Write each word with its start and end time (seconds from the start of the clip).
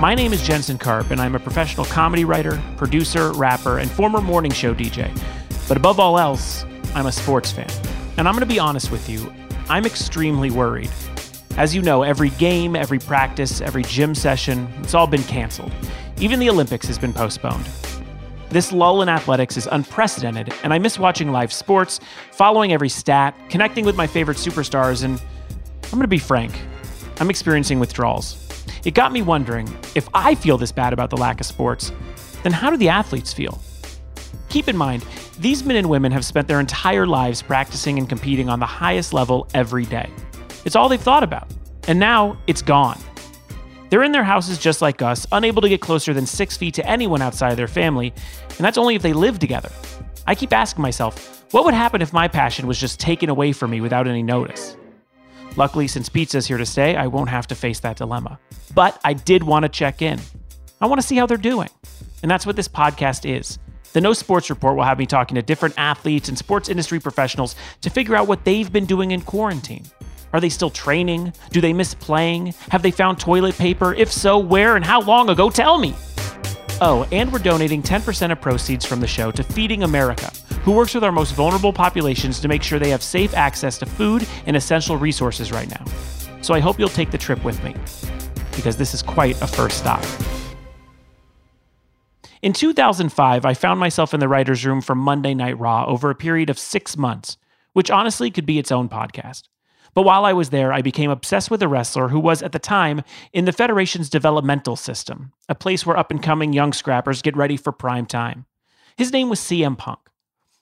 My 0.00 0.14
name 0.14 0.32
is 0.32 0.40
Jensen 0.40 0.78
Karp, 0.78 1.10
and 1.10 1.20
I'm 1.20 1.34
a 1.34 1.38
professional 1.38 1.84
comedy 1.84 2.24
writer, 2.24 2.58
producer, 2.78 3.32
rapper, 3.32 3.80
and 3.80 3.90
former 3.90 4.22
morning 4.22 4.50
show 4.50 4.74
DJ. 4.74 5.14
But 5.68 5.76
above 5.76 6.00
all 6.00 6.18
else, 6.18 6.64
I'm 6.94 7.04
a 7.04 7.12
sports 7.12 7.52
fan. 7.52 7.68
And 8.16 8.26
I'm 8.26 8.32
going 8.32 8.40
to 8.40 8.46
be 8.46 8.58
honest 8.58 8.90
with 8.90 9.10
you, 9.10 9.30
I'm 9.68 9.84
extremely 9.84 10.50
worried. 10.50 10.88
As 11.58 11.74
you 11.74 11.82
know, 11.82 12.02
every 12.02 12.30
game, 12.30 12.76
every 12.76 12.98
practice, 12.98 13.60
every 13.60 13.82
gym 13.82 14.14
session, 14.14 14.72
it's 14.78 14.94
all 14.94 15.06
been 15.06 15.22
canceled. 15.24 15.70
Even 16.18 16.40
the 16.40 16.48
Olympics 16.48 16.86
has 16.86 16.96
been 16.98 17.12
postponed. 17.12 17.68
This 18.48 18.72
lull 18.72 19.02
in 19.02 19.10
athletics 19.10 19.58
is 19.58 19.68
unprecedented, 19.70 20.54
and 20.62 20.72
I 20.72 20.78
miss 20.78 20.98
watching 20.98 21.30
live 21.30 21.52
sports, 21.52 22.00
following 22.32 22.72
every 22.72 22.88
stat, 22.88 23.36
connecting 23.50 23.84
with 23.84 23.96
my 23.96 24.06
favorite 24.06 24.38
superstars, 24.38 25.04
and 25.04 25.20
I'm 25.20 25.90
going 25.90 26.00
to 26.00 26.08
be 26.08 26.16
frank, 26.16 26.58
I'm 27.18 27.28
experiencing 27.28 27.78
withdrawals. 27.78 28.39
It 28.84 28.94
got 28.94 29.12
me 29.12 29.22
wondering 29.22 29.68
if 29.94 30.08
I 30.14 30.34
feel 30.34 30.58
this 30.58 30.72
bad 30.72 30.92
about 30.92 31.10
the 31.10 31.16
lack 31.16 31.40
of 31.40 31.46
sports, 31.46 31.92
then 32.42 32.52
how 32.52 32.70
do 32.70 32.76
the 32.76 32.88
athletes 32.88 33.32
feel? 33.32 33.60
Keep 34.48 34.68
in 34.68 34.76
mind, 34.76 35.04
these 35.38 35.64
men 35.64 35.76
and 35.76 35.88
women 35.88 36.12
have 36.12 36.24
spent 36.24 36.48
their 36.48 36.60
entire 36.60 37.06
lives 37.06 37.42
practicing 37.42 37.98
and 37.98 38.08
competing 38.08 38.48
on 38.48 38.60
the 38.60 38.66
highest 38.66 39.12
level 39.12 39.48
every 39.54 39.84
day. 39.84 40.10
It's 40.64 40.76
all 40.76 40.88
they've 40.88 41.00
thought 41.00 41.22
about. 41.22 41.50
And 41.88 41.98
now 41.98 42.36
it's 42.46 42.62
gone. 42.62 42.98
They're 43.88 44.02
in 44.02 44.12
their 44.12 44.24
houses 44.24 44.58
just 44.58 44.82
like 44.82 45.02
us, 45.02 45.26
unable 45.32 45.62
to 45.62 45.68
get 45.68 45.80
closer 45.80 46.14
than 46.14 46.26
six 46.26 46.56
feet 46.56 46.74
to 46.74 46.86
anyone 46.86 47.22
outside 47.22 47.50
of 47.50 47.56
their 47.56 47.68
family, 47.68 48.12
and 48.48 48.58
that's 48.58 48.78
only 48.78 48.94
if 48.94 49.02
they 49.02 49.12
live 49.12 49.38
together. 49.38 49.70
I 50.26 50.34
keep 50.34 50.52
asking 50.52 50.82
myself, 50.82 51.44
what 51.52 51.64
would 51.64 51.74
happen 51.74 52.00
if 52.00 52.12
my 52.12 52.28
passion 52.28 52.68
was 52.68 52.78
just 52.78 53.00
taken 53.00 53.28
away 53.30 53.52
from 53.52 53.72
me 53.72 53.80
without 53.80 54.06
any 54.06 54.22
notice? 54.22 54.76
Luckily, 55.56 55.88
since 55.88 56.08
pizza's 56.08 56.46
here 56.46 56.58
to 56.58 56.66
stay, 56.66 56.96
I 56.96 57.06
won't 57.06 57.28
have 57.28 57.46
to 57.48 57.54
face 57.54 57.80
that 57.80 57.96
dilemma. 57.96 58.38
But 58.74 59.00
I 59.04 59.14
did 59.14 59.42
want 59.42 59.64
to 59.64 59.68
check 59.68 60.00
in. 60.00 60.20
I 60.80 60.86
want 60.86 61.00
to 61.00 61.06
see 61.06 61.16
how 61.16 61.26
they're 61.26 61.36
doing. 61.36 61.68
And 62.22 62.30
that's 62.30 62.46
what 62.46 62.56
this 62.56 62.68
podcast 62.68 63.28
is. 63.28 63.58
The 63.92 64.00
No 64.00 64.12
Sports 64.12 64.50
Report 64.50 64.76
will 64.76 64.84
have 64.84 64.98
me 64.98 65.06
talking 65.06 65.34
to 65.34 65.42
different 65.42 65.74
athletes 65.76 66.28
and 66.28 66.38
sports 66.38 66.68
industry 66.68 67.00
professionals 67.00 67.56
to 67.80 67.90
figure 67.90 68.14
out 68.14 68.28
what 68.28 68.44
they've 68.44 68.72
been 68.72 68.86
doing 68.86 69.10
in 69.10 69.20
quarantine. 69.20 69.84
Are 70.32 70.40
they 70.40 70.48
still 70.48 70.70
training? 70.70 71.32
Do 71.50 71.60
they 71.60 71.72
miss 71.72 71.94
playing? 71.94 72.54
Have 72.70 72.82
they 72.82 72.92
found 72.92 73.18
toilet 73.18 73.58
paper? 73.58 73.92
If 73.94 74.12
so, 74.12 74.38
where 74.38 74.76
and 74.76 74.84
how 74.84 75.00
long 75.00 75.28
ago? 75.28 75.50
Tell 75.50 75.78
me. 75.78 75.96
Oh, 76.80 77.06
and 77.10 77.32
we're 77.32 77.40
donating 77.40 77.82
10% 77.82 78.30
of 78.30 78.40
proceeds 78.40 78.86
from 78.86 79.00
the 79.00 79.08
show 79.08 79.32
to 79.32 79.42
Feeding 79.42 79.82
America, 79.82 80.30
who 80.62 80.72
works 80.72 80.94
with 80.94 81.04
our 81.04 81.12
most 81.12 81.34
vulnerable 81.34 81.72
populations 81.72 82.40
to 82.40 82.48
make 82.48 82.62
sure 82.62 82.78
they 82.78 82.90
have 82.90 83.02
safe 83.02 83.34
access 83.34 83.78
to 83.78 83.86
food 83.86 84.26
and 84.46 84.56
essential 84.56 84.96
resources 84.96 85.52
right 85.52 85.68
now. 85.70 85.84
So 86.42 86.54
I 86.54 86.60
hope 86.60 86.78
you'll 86.78 86.88
take 86.88 87.10
the 87.10 87.18
trip 87.18 87.44
with 87.44 87.62
me, 87.62 87.74
because 88.56 88.76
this 88.76 88.94
is 88.94 89.02
quite 89.02 89.40
a 89.42 89.46
first 89.46 89.78
stop. 89.78 90.04
In 92.42 92.54
2005, 92.54 93.44
I 93.44 93.52
found 93.52 93.78
myself 93.78 94.14
in 94.14 94.20
the 94.20 94.28
writer's 94.28 94.64
room 94.64 94.80
for 94.80 94.94
Monday 94.94 95.34
Night 95.34 95.58
Raw 95.58 95.84
over 95.86 96.08
a 96.08 96.14
period 96.14 96.48
of 96.48 96.58
six 96.58 96.96
months, 96.96 97.36
which 97.74 97.90
honestly 97.90 98.30
could 98.30 98.46
be 98.46 98.58
its 98.58 98.72
own 98.72 98.88
podcast. 98.88 99.42
But 99.92 100.02
while 100.02 100.24
I 100.24 100.32
was 100.32 100.50
there, 100.50 100.72
I 100.72 100.82
became 100.82 101.10
obsessed 101.10 101.50
with 101.50 101.62
a 101.62 101.68
wrestler 101.68 102.08
who 102.08 102.20
was, 102.20 102.42
at 102.42 102.52
the 102.52 102.58
time, 102.58 103.02
in 103.32 103.44
the 103.44 103.52
Federation's 103.52 104.08
developmental 104.08 104.76
system, 104.76 105.32
a 105.48 105.54
place 105.54 105.84
where 105.84 105.96
up 105.96 106.10
and 106.10 106.22
coming 106.22 106.52
young 106.52 106.72
scrappers 106.72 107.22
get 107.22 107.36
ready 107.36 107.56
for 107.56 107.72
prime 107.72 108.06
time. 108.06 108.46
His 108.96 109.12
name 109.12 109.28
was 109.28 109.40
CM 109.40 109.76
Punk. 109.76 109.98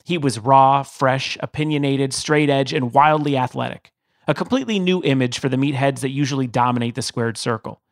He 0.09 0.17
was 0.17 0.39
raw, 0.39 0.85
fresh, 0.85 1.37
opinionated, 1.41 2.15
straight 2.15 2.49
edge, 2.49 2.73
and 2.73 2.95
wildly 2.95 3.37
athletic, 3.37 3.93
a 4.27 4.33
completely 4.33 4.79
new 4.79 5.03
image 5.05 5.39
for 5.39 5.51
the 5.51 5.59
meatheads 5.59 6.01
that 6.01 6.09
usually 6.09 6.47
dominate 6.47 6.95
the 6.95 7.03
squared 7.03 7.37
circle. 7.37 7.83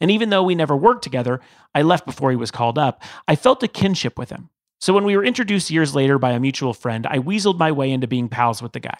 And 0.00 0.10
even 0.10 0.30
though 0.30 0.42
we 0.42 0.56
never 0.56 0.74
worked 0.74 1.04
together, 1.04 1.40
I 1.72 1.82
left 1.82 2.06
before 2.06 2.32
he 2.32 2.36
was 2.36 2.50
called 2.50 2.76
up, 2.76 3.04
I 3.28 3.36
felt 3.36 3.62
a 3.62 3.68
kinship 3.68 4.18
with 4.18 4.30
him. 4.30 4.50
So 4.80 4.92
when 4.92 5.04
we 5.04 5.16
were 5.16 5.22
introduced 5.22 5.70
years 5.70 5.94
later 5.94 6.18
by 6.18 6.32
a 6.32 6.40
mutual 6.40 6.74
friend, 6.74 7.06
I 7.06 7.20
weaseled 7.20 7.58
my 7.58 7.70
way 7.70 7.92
into 7.92 8.08
being 8.08 8.28
pals 8.28 8.60
with 8.60 8.72
the 8.72 8.80
guy. 8.80 8.98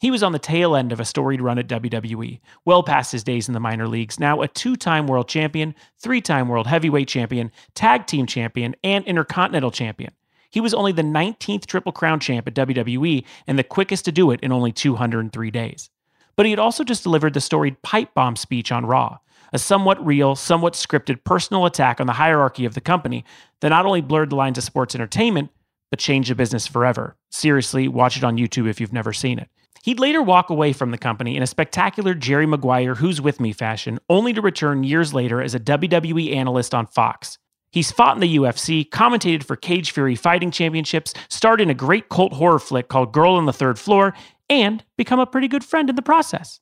He 0.00 0.10
was 0.10 0.24
on 0.24 0.32
the 0.32 0.40
tail 0.40 0.74
end 0.74 0.90
of 0.90 0.98
a 0.98 1.04
storied 1.04 1.40
run 1.40 1.60
at 1.60 1.68
WWE, 1.68 2.40
well 2.64 2.82
past 2.82 3.12
his 3.12 3.22
days 3.22 3.46
in 3.46 3.54
the 3.54 3.60
minor 3.60 3.86
leagues, 3.86 4.18
now 4.18 4.42
a 4.42 4.48
two 4.48 4.74
time 4.74 5.06
world 5.06 5.28
champion, 5.28 5.76
three 5.96 6.20
time 6.20 6.48
world 6.48 6.66
heavyweight 6.66 7.06
champion, 7.06 7.52
tag 7.76 8.08
team 8.08 8.26
champion, 8.26 8.74
and 8.82 9.04
intercontinental 9.04 9.70
champion. 9.70 10.12
He 10.50 10.60
was 10.60 10.74
only 10.74 10.92
the 10.92 11.02
19th 11.02 11.66
Triple 11.66 11.92
Crown 11.92 12.20
champ 12.20 12.46
at 12.46 12.54
WWE 12.54 13.24
and 13.46 13.58
the 13.58 13.64
quickest 13.64 14.04
to 14.06 14.12
do 14.12 14.30
it 14.30 14.40
in 14.40 14.52
only 14.52 14.72
203 14.72 15.50
days. 15.50 15.90
But 16.36 16.46
he 16.46 16.52
had 16.52 16.58
also 16.58 16.84
just 16.84 17.02
delivered 17.02 17.34
the 17.34 17.40
storied 17.40 17.82
pipe 17.82 18.14
bomb 18.14 18.36
speech 18.36 18.70
on 18.70 18.86
Raw, 18.86 19.18
a 19.52 19.58
somewhat 19.58 20.04
real, 20.04 20.36
somewhat 20.36 20.74
scripted 20.74 21.24
personal 21.24 21.66
attack 21.66 22.00
on 22.00 22.06
the 22.06 22.12
hierarchy 22.14 22.64
of 22.64 22.74
the 22.74 22.80
company 22.80 23.24
that 23.60 23.70
not 23.70 23.86
only 23.86 24.00
blurred 24.00 24.30
the 24.30 24.36
lines 24.36 24.56
of 24.56 24.64
sports 24.64 24.94
entertainment, 24.94 25.50
but 25.90 25.98
changed 25.98 26.30
the 26.30 26.34
business 26.34 26.66
forever. 26.66 27.16
Seriously, 27.30 27.88
watch 27.88 28.16
it 28.16 28.24
on 28.24 28.36
YouTube 28.36 28.68
if 28.68 28.80
you've 28.80 28.92
never 28.92 29.12
seen 29.12 29.38
it. 29.38 29.48
He'd 29.82 30.00
later 30.00 30.22
walk 30.22 30.50
away 30.50 30.72
from 30.72 30.90
the 30.90 30.98
company 30.98 31.36
in 31.36 31.42
a 31.42 31.46
spectacular 31.46 32.14
Jerry 32.14 32.46
Maguire 32.46 32.96
Who's 32.96 33.20
With 33.20 33.40
Me 33.40 33.52
fashion, 33.52 33.98
only 34.08 34.32
to 34.32 34.42
return 34.42 34.84
years 34.84 35.14
later 35.14 35.40
as 35.40 35.54
a 35.54 35.60
WWE 35.60 36.34
analyst 36.34 36.74
on 36.74 36.86
Fox. 36.86 37.38
He's 37.70 37.92
fought 37.92 38.16
in 38.16 38.20
the 38.20 38.36
UFC, 38.36 38.88
commentated 38.88 39.44
for 39.44 39.54
Cage 39.54 39.90
Fury 39.90 40.16
Fighting 40.16 40.50
Championships, 40.50 41.12
starred 41.28 41.60
in 41.60 41.68
a 41.68 41.74
great 41.74 42.08
cult 42.08 42.32
horror 42.32 42.58
flick 42.58 42.88
called 42.88 43.12
Girl 43.12 43.34
on 43.34 43.46
the 43.46 43.52
Third 43.52 43.78
Floor, 43.78 44.14
and 44.48 44.82
become 44.96 45.20
a 45.20 45.26
pretty 45.26 45.48
good 45.48 45.64
friend 45.64 45.90
in 45.90 45.96
the 45.96 46.02
process. 46.02 46.60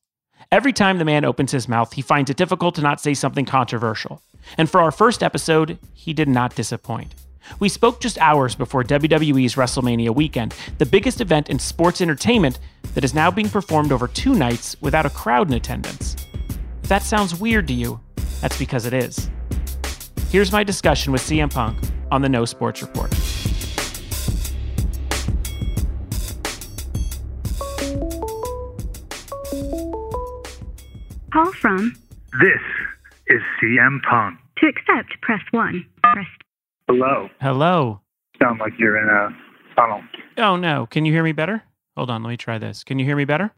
Every 0.50 0.72
time 0.72 0.98
the 0.98 1.04
man 1.04 1.24
opens 1.24 1.52
his 1.52 1.68
mouth, 1.68 1.92
he 1.92 2.02
finds 2.02 2.30
it 2.30 2.36
difficult 2.36 2.74
to 2.76 2.82
not 2.82 3.00
say 3.00 3.14
something 3.14 3.44
controversial. 3.44 4.20
And 4.58 4.68
for 4.68 4.80
our 4.80 4.90
first 4.90 5.22
episode, 5.22 5.78
he 5.92 6.12
did 6.12 6.28
not 6.28 6.54
disappoint. 6.54 7.14
We 7.60 7.68
spoke 7.68 8.00
just 8.00 8.18
hours 8.18 8.56
before 8.56 8.82
WWE's 8.82 9.54
WrestleMania 9.54 10.14
weekend, 10.14 10.54
the 10.78 10.86
biggest 10.86 11.20
event 11.20 11.48
in 11.48 11.60
sports 11.60 12.00
entertainment 12.00 12.58
that 12.94 13.04
is 13.04 13.14
now 13.14 13.30
being 13.30 13.48
performed 13.48 13.92
over 13.92 14.08
two 14.08 14.34
nights 14.34 14.76
without 14.80 15.06
a 15.06 15.10
crowd 15.10 15.48
in 15.48 15.54
attendance. 15.54 16.16
If 16.82 16.88
that 16.88 17.02
sounds 17.02 17.38
weird 17.38 17.68
to 17.68 17.74
you, 17.74 18.00
that's 18.40 18.58
because 18.58 18.84
it 18.86 18.92
is. 18.92 19.30
Here's 20.30 20.52
my 20.52 20.64
discussion 20.64 21.12
with 21.12 21.22
CM 21.22 21.52
Punk 21.52 21.78
on 22.10 22.20
the 22.20 22.28
No 22.28 22.44
Sports 22.44 22.82
Report. 22.82 23.10
Call 31.32 31.52
from. 31.52 31.94
This 32.40 32.60
is 33.28 33.40
CM 33.62 34.02
Punk. 34.02 34.38
To 34.58 34.66
accept, 34.66 35.20
press 35.22 35.42
1. 35.52 35.86
Press 36.02 36.26
Hello. 36.88 37.28
Hello. 37.40 38.00
Sound 38.40 38.58
like 38.60 38.72
you're 38.78 38.96
in 38.96 39.08
a 39.08 39.74
tunnel. 39.74 40.02
Oh 40.38 40.56
no, 40.56 40.86
can 40.86 41.04
you 41.04 41.12
hear 41.12 41.22
me 41.22 41.32
better? 41.32 41.62
Hold 41.96 42.10
on, 42.10 42.22
let 42.22 42.30
me 42.30 42.36
try 42.36 42.58
this. 42.58 42.84
Can 42.84 42.98
you 42.98 43.04
hear 43.04 43.16
me 43.16 43.24
better? 43.24 43.52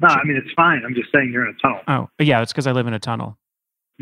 No, 0.00 0.08
I 0.08 0.24
mean, 0.24 0.36
it's 0.36 0.52
fine. 0.56 0.82
I'm 0.84 0.94
just 0.94 1.12
saying 1.12 1.30
you're 1.32 1.46
in 1.48 1.54
a 1.54 1.58
tunnel. 1.60 1.80
Oh, 1.86 2.08
yeah, 2.18 2.42
it's 2.42 2.52
because 2.52 2.66
I 2.66 2.72
live 2.72 2.86
in 2.86 2.94
a 2.94 2.98
tunnel. 2.98 3.38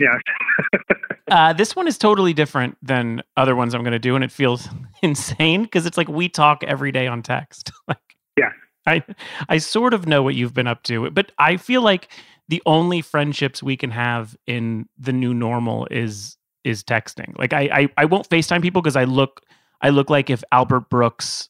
Yeah. 0.00 0.18
Uh, 1.30 1.52
this 1.52 1.76
one 1.76 1.86
is 1.86 1.96
totally 1.96 2.32
different 2.32 2.76
than 2.82 3.22
other 3.36 3.54
ones 3.54 3.72
I'm 3.72 3.82
going 3.84 3.92
to 3.92 4.00
do, 4.00 4.16
and 4.16 4.24
it 4.24 4.32
feels 4.32 4.68
insane 5.02 5.62
because 5.62 5.86
it's 5.86 5.96
like 5.96 6.08
we 6.08 6.28
talk 6.28 6.64
every 6.64 6.90
day 6.90 7.06
on 7.06 7.22
text. 7.22 7.70
like, 7.88 8.16
Yeah. 8.36 8.50
I 8.84 9.04
I 9.48 9.58
sort 9.58 9.94
of 9.94 10.08
know 10.08 10.24
what 10.24 10.34
you've 10.34 10.54
been 10.54 10.66
up 10.66 10.82
to, 10.84 11.08
but 11.10 11.30
I 11.38 11.56
feel 11.56 11.82
like 11.82 12.08
the 12.48 12.60
only 12.66 13.00
friendships 13.00 13.62
we 13.62 13.76
can 13.76 13.92
have 13.92 14.36
in 14.48 14.88
the 14.98 15.12
new 15.12 15.32
normal 15.32 15.86
is 15.88 16.36
is 16.64 16.82
texting. 16.82 17.38
Like 17.38 17.52
I 17.52 17.60
I, 17.72 17.88
I 17.98 18.04
won't 18.06 18.28
FaceTime 18.28 18.60
people 18.60 18.82
because 18.82 18.96
I 18.96 19.04
look 19.04 19.42
I 19.82 19.90
look 19.90 20.10
like 20.10 20.30
if 20.30 20.42
Albert 20.50 20.90
Brooks 20.90 21.48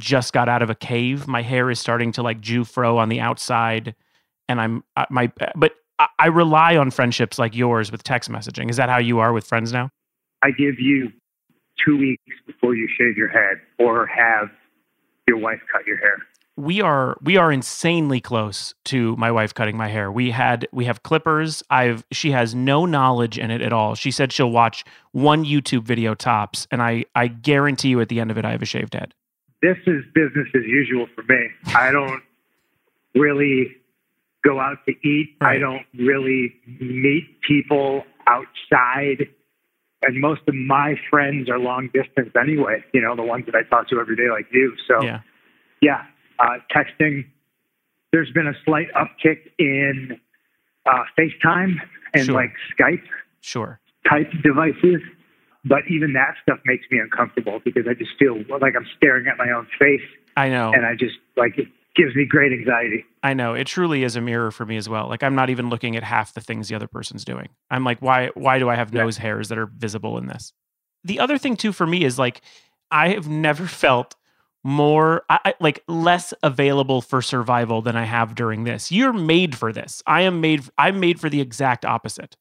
just 0.00 0.32
got 0.32 0.48
out 0.48 0.62
of 0.62 0.70
a 0.70 0.74
cave. 0.74 1.28
My 1.28 1.42
hair 1.42 1.70
is 1.70 1.78
starting 1.78 2.10
to 2.12 2.22
like 2.22 2.40
Jew 2.40 2.64
fro 2.64 2.98
on 2.98 3.08
the 3.08 3.20
outside, 3.20 3.94
and 4.48 4.60
I'm 4.60 4.82
uh, 4.96 5.06
my 5.10 5.30
but 5.54 5.74
I, 5.98 6.08
I 6.18 6.26
rely 6.26 6.76
on 6.76 6.90
friendships 6.90 7.38
like 7.38 7.54
yours 7.54 7.90
with 7.92 8.02
text 8.02 8.30
messaging. 8.30 8.70
Is 8.70 8.76
that 8.76 8.88
how 8.88 8.98
you 8.98 9.18
are 9.18 9.32
with 9.32 9.46
friends 9.46 9.72
now? 9.72 9.90
I 10.42 10.50
give 10.50 10.78
you 10.78 11.10
two 11.84 11.96
weeks 11.96 12.22
before 12.46 12.74
you 12.74 12.88
shave 12.98 13.16
your 13.16 13.28
head 13.28 13.60
or 13.78 14.06
have 14.06 14.50
your 15.28 15.38
wife 15.38 15.60
cut 15.72 15.86
your 15.86 15.96
hair. 15.98 16.16
we 16.56 16.80
are 16.80 17.18
we 17.20 17.36
are 17.36 17.52
insanely 17.52 18.20
close 18.20 18.74
to 18.84 19.14
my 19.16 19.30
wife 19.30 19.52
cutting 19.52 19.76
my 19.76 19.88
hair. 19.88 20.10
We 20.10 20.30
had 20.30 20.66
we 20.72 20.86
have 20.86 21.02
clippers. 21.02 21.62
I've 21.68 22.04
she 22.12 22.30
has 22.30 22.54
no 22.54 22.86
knowledge 22.86 23.38
in 23.38 23.50
it 23.50 23.60
at 23.60 23.72
all. 23.72 23.94
She 23.94 24.10
said 24.10 24.32
she'll 24.32 24.50
watch 24.50 24.84
one 25.12 25.44
YouTube 25.44 25.82
video 25.82 26.14
tops, 26.14 26.66
and 26.70 26.82
I 26.82 27.04
I 27.14 27.28
guarantee 27.28 27.88
you 27.88 28.00
at 28.00 28.08
the 28.08 28.20
end 28.20 28.30
of 28.30 28.38
it 28.38 28.44
I 28.44 28.52
have 28.52 28.62
a 28.62 28.66
shaved 28.66 28.94
head. 28.94 29.12
This 29.62 29.76
is 29.86 30.04
business 30.14 30.48
as 30.54 30.62
usual 30.64 31.06
for 31.14 31.24
me. 31.24 31.48
I 31.74 31.90
don't 31.90 32.22
really 33.14 33.76
go 34.46 34.60
out 34.60 34.78
to 34.86 34.92
eat. 35.08 35.34
I 35.40 35.58
don't 35.58 35.84
really 35.98 36.54
meet 36.80 37.40
people 37.46 38.04
outside. 38.26 39.26
And 40.02 40.20
most 40.20 40.42
of 40.46 40.54
my 40.54 40.94
friends 41.10 41.48
are 41.50 41.58
long 41.58 41.88
distance 41.92 42.30
anyway, 42.40 42.84
you 42.92 43.00
know, 43.00 43.16
the 43.16 43.22
ones 43.22 43.46
that 43.46 43.54
I 43.54 43.62
talk 43.64 43.88
to 43.88 43.98
every 44.00 44.14
day, 44.16 44.28
like 44.30 44.46
you. 44.52 44.74
So, 44.86 45.02
Yeah. 45.02 45.20
yeah, 45.80 46.04
uh, 46.38 46.58
texting. 46.74 47.24
There's 48.12 48.30
been 48.32 48.46
a 48.46 48.54
slight 48.64 48.88
uptick 48.94 49.50
in 49.58 50.18
uh, 50.86 51.02
FaceTime 51.18 51.74
and 52.14 52.24
Sure. 52.26 52.34
like 52.34 52.52
Skype. 52.78 53.02
Sure. 53.40 53.78
type 54.08 54.30
devices. 54.42 55.00
But 55.64 55.82
even 55.90 56.12
that 56.12 56.34
stuff 56.42 56.58
makes 56.64 56.84
me 56.92 56.98
uncomfortable 57.00 57.60
because 57.64 57.86
I 57.88 57.94
just 57.94 58.12
feel 58.20 58.36
like 58.60 58.74
I'm 58.76 58.86
staring 58.96 59.26
at 59.26 59.36
my 59.36 59.50
own 59.50 59.66
face, 59.80 60.06
I 60.36 60.48
know. 60.48 60.72
and 60.72 60.86
I 60.86 60.94
just 60.94 61.16
like 61.36 61.58
it 61.58 61.66
gives 61.96 62.14
me 62.14 62.24
great 62.24 62.52
anxiety. 62.52 63.04
I 63.22 63.34
know. 63.34 63.54
It 63.54 63.66
truly 63.66 64.02
is 64.04 64.14
a 64.16 64.20
mirror 64.20 64.50
for 64.50 64.66
me 64.66 64.76
as 64.76 64.88
well. 64.88 65.08
Like 65.08 65.22
I'm 65.22 65.34
not 65.34 65.50
even 65.50 65.68
looking 65.70 65.96
at 65.96 66.02
half 66.02 66.34
the 66.34 66.40
things 66.40 66.68
the 66.68 66.74
other 66.74 66.86
person's 66.88 67.24
doing. 67.24 67.48
I'm 67.70 67.84
like, 67.84 68.00
why 68.00 68.30
why 68.34 68.58
do 68.58 68.68
I 68.68 68.74
have 68.76 68.92
Yeah. 68.94 69.02
nose 69.04 69.16
hairs 69.16 69.48
that 69.48 69.58
are 69.58 69.66
visible 69.66 70.18
in 70.18 70.26
this? 70.26 70.52
The 71.04 71.18
other 71.20 71.38
thing 71.38 71.56
too 71.56 71.72
for 71.72 71.86
me 71.86 72.04
is 72.04 72.18
like 72.18 72.40
I 72.90 73.08
have 73.08 73.28
never 73.28 73.66
felt 73.66 74.14
more 74.64 75.22
I, 75.30 75.38
I- 75.44 75.54
like 75.60 75.82
less 75.88 76.34
available 76.42 77.00
for 77.00 77.22
survival 77.22 77.82
than 77.82 77.96
I 77.96 78.04
have 78.04 78.34
during 78.34 78.64
this. 78.64 78.90
You're 78.92 79.12
made 79.12 79.56
for 79.56 79.72
this. 79.72 80.02
I 80.06 80.22
am 80.22 80.40
made 80.40 80.64
I'm 80.78 81.00
made 81.00 81.18
for 81.20 81.28
the 81.30 81.40
exact 81.40 81.84
opposite. 81.84 82.36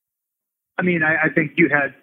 I 0.78 0.82
mean, 0.82 1.04
I, 1.04 1.28
I 1.28 1.30
think 1.30 1.54
you 1.56 1.70
had 1.70 1.94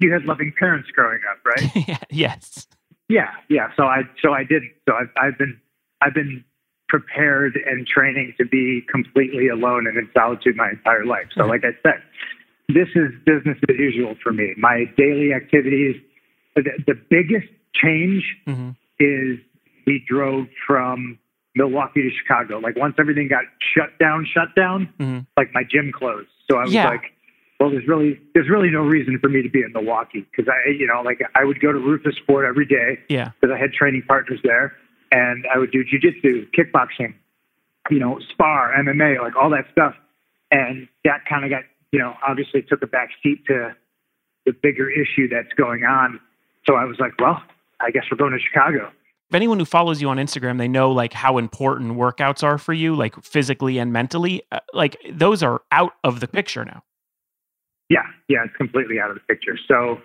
you 0.00 0.12
had 0.12 0.24
loving 0.24 0.52
parents 0.58 0.88
growing 0.92 1.20
up, 1.30 1.38
right? 1.44 1.98
yes. 2.10 2.66
Yeah, 3.08 3.30
yeah. 3.48 3.68
So 3.76 3.84
I 3.84 4.02
so 4.22 4.32
I 4.32 4.44
didn't. 4.44 4.70
So 4.88 4.94
I've 4.94 5.08
I've 5.20 5.38
been 5.38 5.58
I've 6.02 6.14
been 6.14 6.44
prepared 6.88 7.58
and 7.66 7.86
training 7.86 8.34
to 8.38 8.44
be 8.46 8.82
completely 8.90 9.48
alone 9.48 9.86
and 9.86 9.96
in 9.96 10.08
solitude 10.16 10.56
my 10.56 10.70
entire 10.70 11.04
life. 11.04 11.26
So 11.34 11.42
Mhm. 11.42 11.48
like 11.48 11.64
I 11.64 11.72
said, 11.82 12.02
this 12.68 12.88
is 12.94 13.12
business 13.24 13.58
as 13.68 13.76
usual 13.78 14.14
for 14.22 14.32
me. 14.32 14.54
My 14.56 14.84
daily 14.96 15.32
activities. 15.32 15.96
The, 16.56 16.64
the 16.86 16.94
biggest 16.94 17.46
change 17.74 18.24
hmm 18.46 18.70
is 18.98 19.38
we 19.86 20.04
drove 20.08 20.48
from 20.66 21.18
Milwaukee 21.54 22.02
to 22.02 22.10
Chicago. 22.10 22.58
Like 22.58 22.76
once 22.76 22.96
everything 22.98 23.28
got 23.28 23.44
shut 23.60 23.96
down, 24.00 24.24
shut 24.26 24.56
down, 24.56 24.88
Mhm. 24.98 25.24
like 25.36 25.54
my 25.54 25.62
gym 25.62 25.92
closed. 25.92 26.28
So 26.50 26.58
I 26.58 26.64
was 26.64 26.74
Yeah. 26.74 26.88
like, 26.88 27.12
well, 27.60 27.70
there's 27.70 27.86
really 27.86 28.18
there's 28.34 28.48
really 28.48 28.70
no 28.70 28.84
reason 28.84 29.18
for 29.20 29.28
me 29.28 29.40
to 29.42 29.48
be 29.48 29.62
in 29.62 29.72
Milwaukee 29.72 30.26
because 30.30 30.48
I, 30.48 30.70
you 30.70 30.86
know, 30.86 31.00
like 31.02 31.22
I 31.36 31.44
would 31.44 31.60
go 31.60 31.70
to 31.72 31.78
Roufusport 31.78 32.44
every 32.48 32.66
day 32.66 32.98
Yeah. 33.08 33.30
because 33.40 33.54
I 33.54 33.58
had 33.58 33.72
training 33.72 34.02
partners 34.02 34.40
there, 34.42 34.74
and 35.10 35.44
I 35.52 35.58
would 35.58 35.72
do 35.72 35.84
jujitsu, 35.84 36.48
kickboxing, 36.52 37.14
you 37.90 37.98
know, 37.98 38.18
spar, 38.30 38.74
MMA, 38.78 39.20
like 39.20 39.36
all 39.36 39.50
that 39.50 39.66
stuff, 39.72 39.94
and 40.50 40.88
that 41.04 41.24
kind 41.28 41.44
of 41.44 41.50
got, 41.50 41.62
you 41.92 41.98
know, 41.98 42.14
obviously 42.26 42.62
took 42.62 42.82
a 42.82 42.86
back 42.86 43.10
seat 43.22 43.44
to 43.46 43.74
the 44.46 44.52
bigger 44.52 44.90
issue 44.90 45.28
that's 45.28 45.52
going 45.54 45.84
on. 45.84 46.20
So 46.66 46.74
I 46.74 46.84
was 46.84 46.98
like, 46.98 47.12
well, 47.18 47.42
I 47.80 47.90
guess 47.90 48.04
we're 48.10 48.18
going 48.18 48.32
to 48.32 48.38
Chicago. 48.38 48.90
if 49.28 49.34
anyone 49.34 49.58
who 49.58 49.64
follows 49.64 50.00
you 50.00 50.08
on 50.08 50.16
Instagram, 50.16 50.58
they 50.58 50.68
know 50.68 50.90
like 50.90 51.12
how 51.12 51.38
important 51.38 51.92
workouts 51.96 52.42
are 52.42 52.58
for 52.58 52.72
you, 52.72 52.94
like 52.94 53.22
physically 53.22 53.78
and 53.78 53.92
mentally. 53.92 54.42
Uh, 54.50 54.60
like 54.72 54.96
those 55.10 55.42
are 55.42 55.62
out 55.70 55.92
of 56.04 56.20
the 56.20 56.28
picture 56.28 56.64
now. 56.64 56.82
Yeah, 57.88 58.04
yeah, 58.28 58.44
it's 58.44 58.56
completely 58.56 59.00
out 59.00 59.10
of 59.10 59.16
the 59.16 59.22
picture. 59.22 59.58
So, 59.66 60.00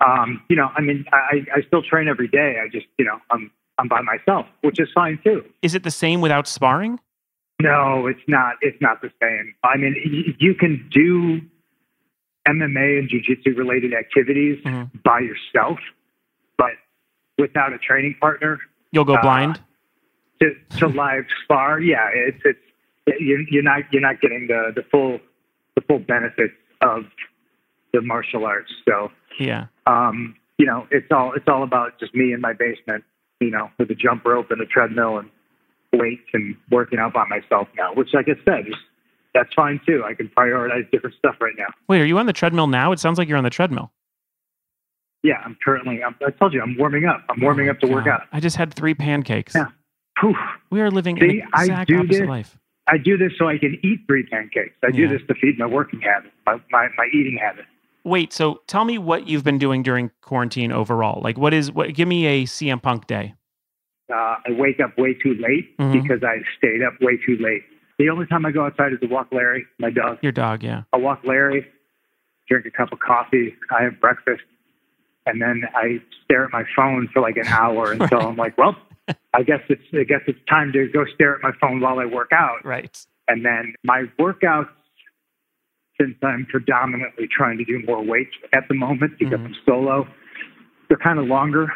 um, 0.00 0.42
you 0.48 0.54
know, 0.56 0.70
I 0.76 0.80
mean, 0.80 1.04
I, 1.12 1.44
I 1.54 1.62
still 1.66 1.82
train 1.82 2.06
every 2.06 2.28
day. 2.28 2.60
I 2.64 2.68
just, 2.68 2.86
you 2.96 3.04
know, 3.04 3.18
I'm 3.30 3.50
I'm 3.78 3.88
by 3.88 4.00
myself, 4.02 4.46
which 4.62 4.80
is 4.80 4.88
fine 4.94 5.18
too. 5.24 5.44
Is 5.62 5.74
it 5.74 5.82
the 5.84 5.90
same 5.90 6.20
without 6.20 6.46
sparring? 6.48 6.98
No, 7.60 8.06
it's 8.06 8.20
not. 8.28 8.54
It's 8.60 8.80
not 8.80 9.00
the 9.02 9.10
same. 9.22 9.54
I 9.64 9.76
mean, 9.76 9.94
y- 10.04 10.34
you 10.38 10.54
can 10.54 10.88
do 10.92 11.40
MMA 12.48 12.98
and 12.98 13.08
jiu-jitsu 13.08 13.54
related 13.56 13.94
activities 13.94 14.62
Mhm. 14.64 14.90
by 15.02 15.20
yourself, 15.20 15.78
but 16.56 16.72
without 17.38 17.72
a 17.72 17.78
training 17.78 18.14
partner 18.20 18.58
You'll 18.90 19.04
go 19.04 19.16
Uh, 19.16 19.20
blind. 19.22 19.60
to, 20.40 20.54
to 20.78 20.86
live 20.86 21.26
spar, 21.44 21.78
yeah, 21.80 22.08
it's 22.12 22.40
it's 22.44 22.58
you're, 23.20 23.40
you're 23.50 23.62
not 23.62 23.82
you're 23.92 24.00
not 24.02 24.20
getting 24.22 24.46
the 24.46 24.72
the 24.74 24.82
full 24.90 25.20
the 25.74 25.82
full 25.82 25.98
benefits 25.98 26.54
of 26.80 27.04
the 27.92 28.00
martial 28.00 28.46
arts. 28.46 28.72
So, 28.88 29.10
Yeah. 29.38 29.66
um, 29.86 30.36
you 30.58 30.64
know, 30.66 30.86
it's 30.90 31.10
all 31.12 31.32
it's 31.34 31.46
all 31.48 31.62
about 31.64 31.98
just 32.00 32.14
me 32.14 32.32
in 32.32 32.40
my 32.40 32.54
basement, 32.54 33.04
you 33.40 33.50
know, 33.50 33.70
with 33.78 33.90
a 33.90 33.94
jump 33.94 34.24
rope 34.24 34.50
and 34.50 34.60
a 34.60 34.66
treadmill 34.66 35.18
and 35.18 35.30
weights 35.92 36.28
and 36.32 36.56
working 36.70 36.98
out 36.98 37.12
by 37.12 37.24
myself 37.28 37.68
now. 37.76 37.94
Which, 37.94 38.08
like 38.12 38.26
I 38.28 38.34
said, 38.44 38.68
is 38.68 38.74
that's 39.34 39.52
fine 39.54 39.80
too. 39.86 40.02
I 40.04 40.14
can 40.14 40.28
prioritize 40.28 40.90
different 40.90 41.16
stuff 41.18 41.36
right 41.40 41.54
now. 41.56 41.66
Wait, 41.88 42.00
are 42.00 42.04
you 42.06 42.18
on 42.18 42.26
the 42.26 42.32
treadmill 42.32 42.66
now? 42.66 42.92
It 42.92 42.98
sounds 42.98 43.18
like 43.18 43.28
you're 43.28 43.38
on 43.38 43.44
the 43.44 43.50
treadmill. 43.50 43.92
Yeah, 45.22 45.42
I'm 45.44 45.56
currently. 45.64 46.02
I'm, 46.02 46.14
I 46.26 46.30
told 46.30 46.52
you, 46.52 46.62
I'm 46.62 46.76
warming 46.78 47.04
up. 47.04 47.22
I'm 47.28 47.40
warming 47.40 47.68
Oh 47.68 47.72
up 47.72 47.80
to 47.80 47.86
my 47.86 47.94
work 47.94 48.06
out. 48.06 48.22
I 48.32 48.40
just 48.40 48.56
had 48.56 48.72
three 48.72 48.94
pancakes. 48.94 49.54
Yeah. 49.54 49.66
Whew. 50.20 50.34
We 50.70 50.80
are 50.80 50.90
living 50.90 51.18
See, 51.20 51.40
an 51.40 51.48
I 51.52 51.62
exact 51.62 51.88
do 51.88 51.98
opposite 51.98 52.20
this. 52.20 52.28
life. 52.28 52.58
I 52.86 52.98
do 52.98 53.16
this 53.18 53.32
so 53.38 53.48
I 53.48 53.58
can 53.58 53.78
eat 53.82 54.00
three 54.06 54.24
pancakes. 54.24 54.74
I 54.82 54.88
Yeah. 54.88 55.08
do 55.08 55.08
this 55.08 55.26
to 55.28 55.34
feed 55.34 55.58
my 55.58 55.66
working 55.66 56.00
habit, 56.00 56.32
my, 56.46 56.54
my, 56.70 56.88
my 56.96 57.06
eating 57.12 57.38
habit. 57.40 57.66
Wait, 58.08 58.32
so 58.32 58.62
tell 58.66 58.84
me 58.84 58.98
what 58.98 59.28
you've 59.28 59.44
been 59.44 59.58
doing 59.58 59.82
during 59.82 60.10
quarantine 60.22 60.72
overall. 60.72 61.20
Like, 61.22 61.36
what 61.38 61.52
is 61.54 61.70
what? 61.70 61.92
Give 61.94 62.08
me 62.08 62.26
a 62.26 62.44
CM 62.44 62.80
Punk 62.82 63.06
day. 63.06 63.34
Uh, 64.10 64.14
I 64.46 64.50
wake 64.50 64.80
up 64.80 64.96
way 64.96 65.14
too 65.14 65.34
late 65.34 65.76
Mhm. 65.78 66.02
because 66.02 66.22
I 66.24 66.38
stayed 66.56 66.82
up 66.82 66.94
way 67.00 67.18
too 67.18 67.36
late. 67.40 67.62
The 67.98 68.08
only 68.08 68.26
time 68.26 68.46
I 68.46 68.52
go 68.52 68.64
outside 68.64 68.92
is 68.94 69.00
to 69.00 69.06
walk 69.06 69.28
Larry, 69.32 69.66
my 69.78 69.90
dog. 69.90 70.18
Your 70.22 70.32
dog, 70.32 70.62
yeah. 70.62 70.84
I 70.92 70.96
walk 70.96 71.20
Larry, 71.24 71.66
drink 72.48 72.64
a 72.64 72.70
cup 72.70 72.90
of 72.92 73.00
coffee, 73.00 73.54
I 73.70 73.82
have 73.82 74.00
breakfast, 74.00 74.42
and 75.26 75.42
then 75.42 75.64
I 75.74 76.00
stare 76.24 76.44
at 76.44 76.52
my 76.52 76.64
phone 76.74 77.08
for 77.12 77.20
like 77.20 77.36
an 77.36 77.48
hour 77.48 77.92
until 77.92 78.20
I'm 78.28 78.36
like, 78.36 78.56
well, 78.56 78.76
I 79.34 79.42
guess 79.42 79.60
it's 79.68 79.82
I 79.92 80.04
guess 80.04 80.20
it's 80.26 80.38
time 80.48 80.72
to 80.72 80.88
go 80.88 81.04
stare 81.14 81.34
at 81.34 81.42
my 81.42 81.52
phone 81.60 81.80
while 81.80 81.98
I 81.98 82.06
work 82.06 82.30
out. 82.32 82.64
Right. 82.64 82.98
And 83.26 83.44
then 83.44 83.74
my 83.84 84.04
workouts, 84.18 84.68
since 86.00 86.14
I'm 86.22 86.46
predominantly 86.50 87.26
trying 87.30 87.58
to 87.58 87.64
do 87.64 87.82
more 87.86 88.04
weights 88.04 88.34
at 88.52 88.64
the 88.68 88.74
moment 88.74 89.18
because 89.18 89.38
Mhm. 89.40 89.46
I'm 89.46 89.56
solo, 89.66 90.08
they're 90.88 90.96
kind 90.98 91.18
of 91.18 91.26
longer. 91.26 91.72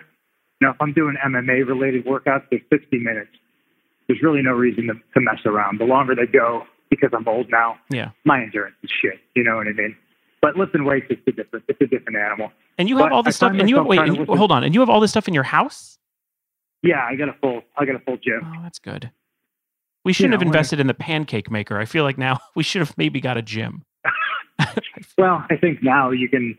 Now, 0.60 0.70
if 0.70 0.76
I'm 0.80 0.92
doing 0.92 1.16
MMA 1.24 1.62
related 1.66 2.04
workouts, 2.04 2.44
they're 2.50 2.60
60 2.70 2.98
minutes. 2.98 3.30
There's 4.06 4.22
really 4.22 4.42
no 4.42 4.52
reason 4.52 4.86
to, 4.88 4.94
to 4.94 5.20
mess 5.20 5.40
around. 5.44 5.78
The 5.80 5.84
longer 5.84 6.14
they 6.14 6.26
go, 6.26 6.66
because 6.90 7.10
I'm 7.12 7.26
old 7.26 7.50
now, 7.50 7.78
Yeah. 7.90 8.10
my 8.24 8.42
endurance 8.42 8.76
is 8.82 8.90
shit. 8.90 9.20
You 9.34 9.42
know 9.44 9.56
what 9.56 9.66
I 9.66 9.72
mean? 9.72 9.96
But 10.40 10.56
lifting 10.56 10.84
weights 10.84 11.06
is 11.10 11.19
a 11.26 11.32
different. 11.32 11.64
It's 11.69 11.80
a 11.80 11.86
different 11.86 12.16
animal. 12.19 12.52
And 12.78 12.88
you 12.88 12.96
have 12.98 13.06
But 13.06 13.12
all 13.12 13.22
this 13.22 13.36
stuff. 13.36 13.52
And 13.54 13.69
you 13.70 13.76
have 13.76 13.86
wait. 13.86 14.00
And 14.00 14.16
you, 14.16 14.24
hold 14.24 14.50
on. 14.52 14.64
And 14.64 14.74
you 14.74 14.80
have 14.80 14.88
all 14.90 15.00
this 15.00 15.10
stuff 15.10 15.28
in 15.28 15.34
your 15.34 15.44
house. 15.44 15.98
Yeah, 16.82 17.04
I 17.04 17.14
got 17.14 17.28
a 17.28 17.32
full. 17.34 17.62
I 17.76 17.84
got 17.84 17.94
a 17.94 18.00
full 18.00 18.16
gym. 18.16 18.40
Oh, 18.44 18.60
that's 18.62 18.80
good. 18.80 19.10
We 20.04 20.12
shouldn't 20.12 20.32
know, 20.32 20.38
have 20.38 20.42
invested 20.46 20.80
in 20.80 20.88
the 20.88 20.94
pancake 20.94 21.48
maker. 21.48 21.79
I 21.79 21.84
feel 21.84 22.02
like 22.02 22.19
now 22.19 22.38
we 22.56 22.64
should 22.64 22.81
have 22.81 22.96
maybe 22.98 23.20
got 23.20 23.36
a 23.36 23.43
gym. 23.43 23.84
Well, 25.19 25.44
I 25.50 25.56
think 25.56 25.82
now 25.82 26.10
you 26.10 26.28
can 26.28 26.56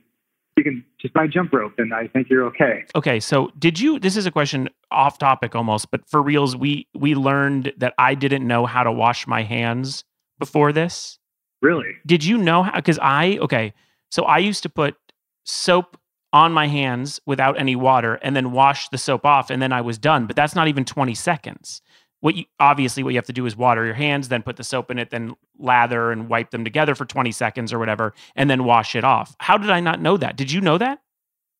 you 0.58 0.64
can 0.64 0.86
just 1.02 1.14
buy 1.14 1.28
jump 1.28 1.52
rope, 1.54 1.74
and 1.78 1.94
I 1.94 2.08
think 2.08 2.30
you're 2.30 2.46
okay. 2.48 2.86
Okay, 2.96 3.20
so 3.20 3.52
did 3.58 3.80
you? 3.80 4.00
This 4.00 4.16
is 4.16 4.26
a 4.26 4.32
question 4.32 4.70
off 4.92 5.18
topic 5.18 5.56
almost, 5.56 5.90
but 5.92 6.08
for 6.08 6.22
reals, 6.22 6.56
we 6.56 6.88
we 6.94 7.16
learned 7.16 7.74
that 7.78 7.94
I 7.98 8.16
didn't 8.16 8.46
know 8.46 8.66
how 8.66 8.84
to 8.84 8.92
wash 8.92 9.28
my 9.28 9.44
hands 9.44 10.04
before 10.40 10.72
this. 10.72 11.18
Really? 11.62 11.96
Did 12.06 12.24
you 12.24 12.38
know 12.38 12.64
how? 12.64 12.76
Because 12.76 13.00
I 13.02 13.38
okay, 13.42 13.74
so 14.12 14.24
I 14.24 14.38
used 14.38 14.64
to 14.64 14.70
put 14.70 14.96
soap 15.44 15.98
on 16.32 16.52
my 16.52 16.68
hands 16.68 17.20
without 17.26 17.60
any 17.60 17.76
water 17.76 18.16
and 18.16 18.36
then 18.36 18.52
wash 18.52 18.90
the 18.90 18.98
soap 18.98 19.26
off, 19.26 19.50
and 19.50 19.62
then 19.62 19.72
I 19.72 19.82
was 19.82 19.98
done. 19.98 20.28
But 20.28 20.36
that's 20.36 20.56
not 20.56 20.68
even 20.68 20.86
twenty 20.86 21.16
seconds. 21.16 21.82
What 22.24 22.36
you 22.36 22.46
obviously 22.58 23.04
what 23.04 23.10
you 23.10 23.18
have 23.18 23.26
to 23.26 23.34
do 23.34 23.46
is 23.46 23.58
water 23.58 23.84
your 23.84 23.96
hands, 23.96 24.30
then 24.30 24.44
put 24.44 24.56
the 24.56 24.64
soap 24.64 24.90
in 24.90 24.98
it, 24.98 25.10
then 25.10 25.36
lather 25.60 26.10
and 26.10 26.30
wipe 26.30 26.52
them 26.52 26.64
together 26.64 26.96
for 26.96 27.04
twenty 27.04 27.34
seconds 27.34 27.74
or 27.74 27.80
whatever, 27.80 28.14
and 28.34 28.50
then 28.50 28.64
wash 28.64 28.96
it 28.96 29.04
off. 29.04 29.36
How 29.40 29.58
did 29.58 29.70
I 29.70 29.82
not 29.82 30.00
know 30.02 30.16
that? 30.16 30.38
Did 30.38 30.50
you 30.50 30.62
know 30.62 30.78
that? 30.78 31.00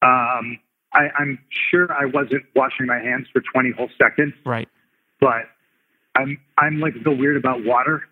Um, 0.02 0.58
I, 0.94 1.10
I'm 1.20 1.38
sure 1.70 1.92
I 1.92 2.06
wasn't 2.06 2.44
washing 2.56 2.86
my 2.86 3.00
hands 3.00 3.28
for 3.34 3.42
20 3.42 3.72
whole 3.72 3.90
seconds, 4.02 4.34
Right. 4.46 4.70
but 5.20 5.44
I'm 6.16 6.38
I'm 6.58 6.80
like 6.80 6.94
so 7.04 7.12
weird 7.12 7.36
about 7.36 7.66
water. 7.66 8.04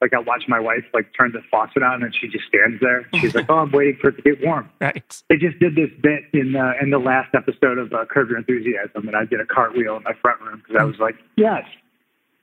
Like 0.00 0.14
I 0.14 0.18
watch 0.18 0.44
my 0.48 0.58
wife 0.58 0.84
like 0.94 1.12
turn 1.16 1.30
the 1.32 1.42
faucet 1.48 1.84
on, 1.84 2.02
and 2.02 2.12
she 2.12 2.26
just 2.26 2.44
stands 2.48 2.80
there. 2.80 3.06
She's 3.20 3.36
like, 3.36 3.46
"Oh, 3.48 3.58
I'm 3.58 3.70
waiting 3.70 3.98
for 4.00 4.08
it 4.08 4.16
to 4.16 4.22
get 4.22 4.44
warm." 4.44 4.68
Right. 4.80 5.22
They 5.28 5.36
just 5.36 5.60
did 5.60 5.76
this 5.76 5.90
bit 6.02 6.24
in 6.32 6.52
the 6.54 6.72
in 6.82 6.90
the 6.90 6.98
last 6.98 7.34
episode 7.36 7.78
of 7.78 7.92
uh, 7.92 8.04
Curb 8.10 8.30
Your 8.30 8.38
Enthusiasm, 8.38 9.06
and 9.06 9.14
I 9.16 9.24
did 9.26 9.40
a 9.40 9.46
cartwheel 9.46 9.96
in 9.96 10.02
my 10.02 10.12
front 10.20 10.40
room 10.40 10.60
because 10.66 10.80
I 10.80 10.84
was 10.84 10.98
like, 10.98 11.14
"Yes," 11.36 11.64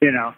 you 0.02 0.12
know. 0.12 0.34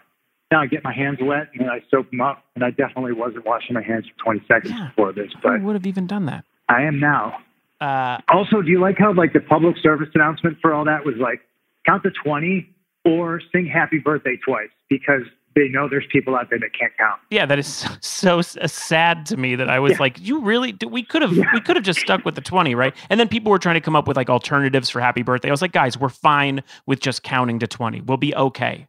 Now 0.50 0.60
I 0.60 0.66
get 0.66 0.84
my 0.84 0.92
hands 0.92 1.18
wet 1.20 1.48
and 1.58 1.68
I 1.70 1.82
soap 1.90 2.10
them 2.10 2.20
up, 2.20 2.44
and 2.54 2.62
I 2.64 2.70
definitely 2.70 3.12
wasn't 3.12 3.44
washing 3.46 3.74
my 3.74 3.82
hands 3.82 4.06
for 4.06 4.24
20 4.24 4.42
seconds 4.46 4.72
Yeah. 4.76 4.88
before 4.88 5.12
this, 5.12 5.32
but 5.42 5.60
would 5.62 5.74
have 5.74 5.86
even 5.86 6.06
done 6.06 6.26
that? 6.26 6.44
I 6.68 6.82
am 6.82 7.00
now. 7.00 7.38
Uh, 7.80 8.18
Also, 8.28 8.62
do 8.62 8.70
you 8.70 8.78
like 8.80 8.96
how 8.98 9.12
like 9.12 9.32
the 9.32 9.40
public 9.40 9.76
service 9.82 10.08
announcement 10.14 10.58
for 10.60 10.72
all 10.72 10.84
that 10.84 11.04
was 11.04 11.16
like 11.16 11.40
count 11.86 12.02
to 12.04 12.10
20 12.10 12.68
or 13.04 13.40
sing 13.52 13.66
happy 13.66 13.98
birthday 13.98 14.36
twice 14.44 14.68
because 14.88 15.22
they 15.56 15.68
know 15.68 15.88
there's 15.88 16.06
people 16.10 16.34
out 16.36 16.50
there 16.50 16.58
that 16.58 16.70
can't 16.78 16.92
count. 16.98 17.20
yeah, 17.30 17.46
that 17.46 17.58
is 17.58 17.66
so, 18.00 18.40
so 18.42 18.60
uh, 18.60 18.66
sad 18.66 19.24
to 19.26 19.36
me 19.36 19.54
that 19.56 19.68
I 19.70 19.78
was 19.78 19.92
Yeah. 19.92 19.98
like, 20.00 20.20
you 20.20 20.40
really? 20.40 20.72
do- 20.72 20.88
We 20.88 21.02
could 21.04 21.22
have, 21.22 21.32
Yeah. 21.32 21.44
we 21.52 21.60
could 21.60 21.76
have 21.76 21.84
just 21.84 22.00
stuck 22.00 22.24
with 22.24 22.34
the 22.36 22.40
twenty, 22.40 22.74
right? 22.74 22.94
And 23.10 23.18
then 23.20 23.28
people 23.28 23.50
were 23.50 23.58
trying 23.58 23.74
to 23.76 23.80
come 23.80 23.94
up 23.96 24.06
with 24.08 24.16
like 24.16 24.28
alternatives 24.30 24.88
for 24.90 25.00
happy 25.00 25.22
birthday. 25.22 25.48
I 25.48 25.50
was 25.52 25.62
like, 25.62 25.72
guys, 25.72 25.98
we're 25.98 26.08
fine 26.10 26.62
with 26.86 27.00
just 27.00 27.22
counting 27.22 27.58
to 27.60 27.66
twenty. 27.66 28.00
We'll 28.00 28.16
be 28.18 28.34
okay. 28.34 28.86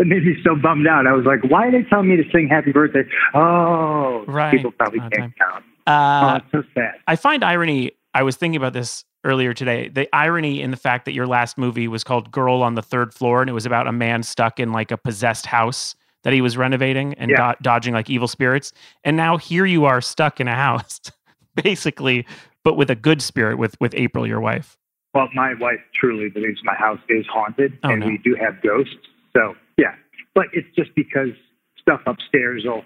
It 0.00 0.06
made 0.06 0.24
me 0.24 0.34
so 0.42 0.56
bummed 0.56 0.86
out. 0.86 1.06
I 1.06 1.12
was 1.12 1.26
like, 1.26 1.44
why 1.50 1.66
are 1.68 1.70
they 1.70 1.82
telling 1.84 2.08
me 2.08 2.16
to 2.16 2.24
sing 2.32 2.48
happy 2.48 2.72
birthday? 2.72 3.04
Oh, 3.34 4.24
Right. 4.26 4.50
people 4.50 4.72
probably 4.72 5.00
can't 5.00 5.32
count. 5.38 5.64
oh, 5.86 5.92
Uh, 5.92 6.36
it's 6.42 6.52
so 6.52 6.62
sad. 6.74 6.94
I 7.06 7.16
find 7.16 7.44
irony. 7.44 7.92
I 8.14 8.22
was 8.22 8.36
thinking 8.36 8.56
about 8.56 8.72
this 8.72 9.04
earlier 9.24 9.52
today. 9.52 9.88
The 9.88 10.08
irony 10.14 10.62
in 10.62 10.70
the 10.70 10.76
fact 10.76 11.04
that 11.04 11.12
your 11.12 11.26
last 11.26 11.58
movie 11.58 11.86
was 11.86 12.02
called 12.02 12.30
Girl 12.32 12.62
on 12.62 12.74
the 12.74 12.82
Third 12.82 13.12
Floor, 13.12 13.40
and 13.42 13.50
it 13.50 13.52
was 13.52 13.66
about 13.66 13.86
a 13.86 13.92
man 13.92 14.22
stuck 14.22 14.58
in 14.58 14.72
like 14.72 14.90
a 14.90 14.96
possessed 14.96 15.46
house 15.46 15.94
that 16.24 16.32
he 16.32 16.40
was 16.40 16.56
renovating 16.56 17.14
and 17.14 17.30
Yeah. 17.30 17.52
do- 17.52 17.58
dodging 17.62 17.92
like 17.94 18.08
evil 18.10 18.26
spirits. 18.28 18.72
And 19.04 19.16
now 19.16 19.36
here 19.36 19.64
you 19.66 19.84
are 19.84 20.00
stuck 20.00 20.40
in 20.40 20.48
a 20.48 20.54
house, 20.54 21.00
basically, 21.62 22.26
but 22.64 22.74
with 22.76 22.90
a 22.90 22.94
good 22.96 23.20
spirit 23.22 23.58
with 23.58 23.76
with 23.80 23.94
April, 23.94 24.26
your 24.26 24.40
wife. 24.40 24.76
Well, 25.14 25.28
my 25.34 25.54
wife 25.54 25.80
truly 25.98 26.30
believes 26.30 26.60
my 26.64 26.74
house 26.74 27.00
is 27.08 27.26
haunted, 27.26 27.78
Oh, 27.82 27.90
and 27.90 28.00
no. 28.00 28.06
we 28.06 28.18
do 28.18 28.34
have 28.40 28.62
ghosts. 28.62 28.94
So 29.36 29.54
yeah, 29.80 29.94
but 30.34 30.46
it's 30.52 30.68
just 30.76 30.94
because 30.94 31.30
stuff 31.80 32.00
upstairs 32.06 32.62
will 32.64 32.84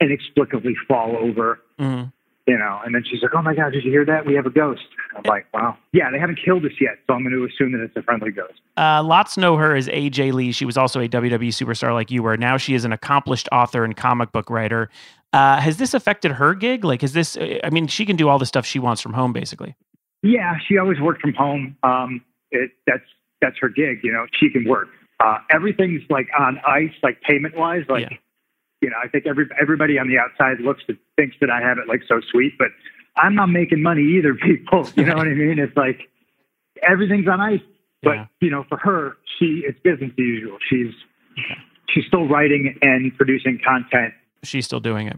inexplicably 0.00 0.74
fall 0.86 1.16
over, 1.16 1.60
Mhm. 1.80 2.12
you 2.46 2.58
know. 2.58 2.80
And 2.84 2.94
then 2.94 3.02
she's 3.04 3.22
like, 3.22 3.34
"Oh 3.34 3.40
my 3.42 3.54
God, 3.54 3.72
did 3.72 3.84
you 3.84 3.90
hear 3.90 4.04
that? 4.04 4.26
We 4.26 4.34
have 4.34 4.44
a 4.46 4.50
ghost." 4.50 4.86
I'm 5.16 5.22
like, 5.24 5.46
"Wow, 5.54 5.78
yeah, 5.92 6.10
they 6.10 6.18
haven't 6.18 6.38
killed 6.44 6.64
us 6.66 6.72
yet, 6.80 6.98
so 7.06 7.14
I'm 7.14 7.22
going 7.22 7.34
to 7.34 7.44
assume 7.44 7.72
that 7.72 7.80
it's 7.82 7.96
a 7.96 8.02
friendly 8.02 8.30
ghost." 8.30 8.60
Uh, 8.76 9.02
lots 9.02 9.38
know 9.38 9.56
her 9.56 9.74
as 9.74 9.88
AJ 9.88 10.32
Lee. 10.32 10.52
She 10.52 10.66
was 10.66 10.76
also 10.76 11.00
a 11.00 11.08
WWE 11.08 11.48
superstar 11.50 11.94
like 11.94 12.10
you 12.10 12.22
were. 12.22 12.36
Now 12.36 12.56
she 12.58 12.74
is 12.74 12.84
an 12.84 12.92
accomplished 12.92 13.48
author 13.52 13.84
and 13.84 13.96
comic 13.96 14.32
book 14.32 14.50
writer. 14.50 14.90
Uh, 15.32 15.58
has 15.60 15.78
this 15.78 15.94
affected 15.94 16.32
her 16.32 16.54
gig? 16.54 16.84
Like, 16.84 17.02
is 17.02 17.12
this? 17.14 17.36
I 17.64 17.70
mean, 17.70 17.86
she 17.86 18.04
can 18.04 18.16
do 18.16 18.28
all 18.28 18.38
the 18.38 18.46
stuff 18.46 18.64
she 18.66 18.78
wants 18.78 19.00
from 19.00 19.14
home, 19.14 19.32
basically. 19.32 19.74
Yeah, 20.22 20.56
she 20.66 20.76
always 20.78 21.00
worked 21.00 21.20
from 21.22 21.32
home. 21.34 21.76
Um, 21.82 22.20
it, 22.50 22.70
that's 22.86 23.04
that's 23.40 23.56
her 23.60 23.68
gig. 23.70 24.00
You 24.02 24.12
know, 24.12 24.26
she 24.38 24.50
can 24.50 24.64
work. 24.68 24.88
Uh, 25.20 25.38
everything's 25.50 26.02
like 26.10 26.28
on 26.38 26.58
ice, 26.66 26.92
like 27.02 27.20
payment 27.22 27.56
wise. 27.56 27.84
Like, 27.88 28.10
Yeah. 28.10 28.16
you 28.82 28.90
know, 28.90 28.96
I 29.02 29.08
think 29.08 29.26
every 29.26 29.46
everybody 29.60 29.98
on 29.98 30.08
the 30.08 30.18
outside 30.18 30.60
looks 30.60 30.84
to 30.86 30.96
thinks 31.16 31.36
that 31.40 31.50
I 31.50 31.60
have 31.60 31.78
it 31.78 31.88
like 31.88 32.02
so 32.08 32.20
sweet, 32.30 32.52
but 32.58 32.68
I'm 33.16 33.34
not 33.34 33.46
making 33.46 33.82
money 33.82 34.02
either. 34.18 34.34
People, 34.42 34.88
you 34.94 35.04
know 35.04 35.16
what 35.16 35.26
I 35.26 35.32
mean? 35.34 35.58
It's 35.58 35.76
like 35.76 36.08
everything's 36.86 37.28
on 37.28 37.40
ice. 37.40 37.60
But 38.02 38.14
Yeah. 38.16 38.26
you 38.40 38.50
know, 38.50 38.64
for 38.68 38.76
her, 38.78 39.16
she 39.38 39.62
it's 39.66 39.78
business 39.80 40.10
as 40.12 40.18
usual. 40.18 40.58
She's 40.68 40.92
she's 41.88 42.04
still 42.06 42.28
writing 42.28 42.76
and 42.82 43.16
producing 43.16 43.58
content. 43.66 44.12
She's 44.44 44.66
still 44.66 44.80
doing 44.80 45.08
it. 45.08 45.16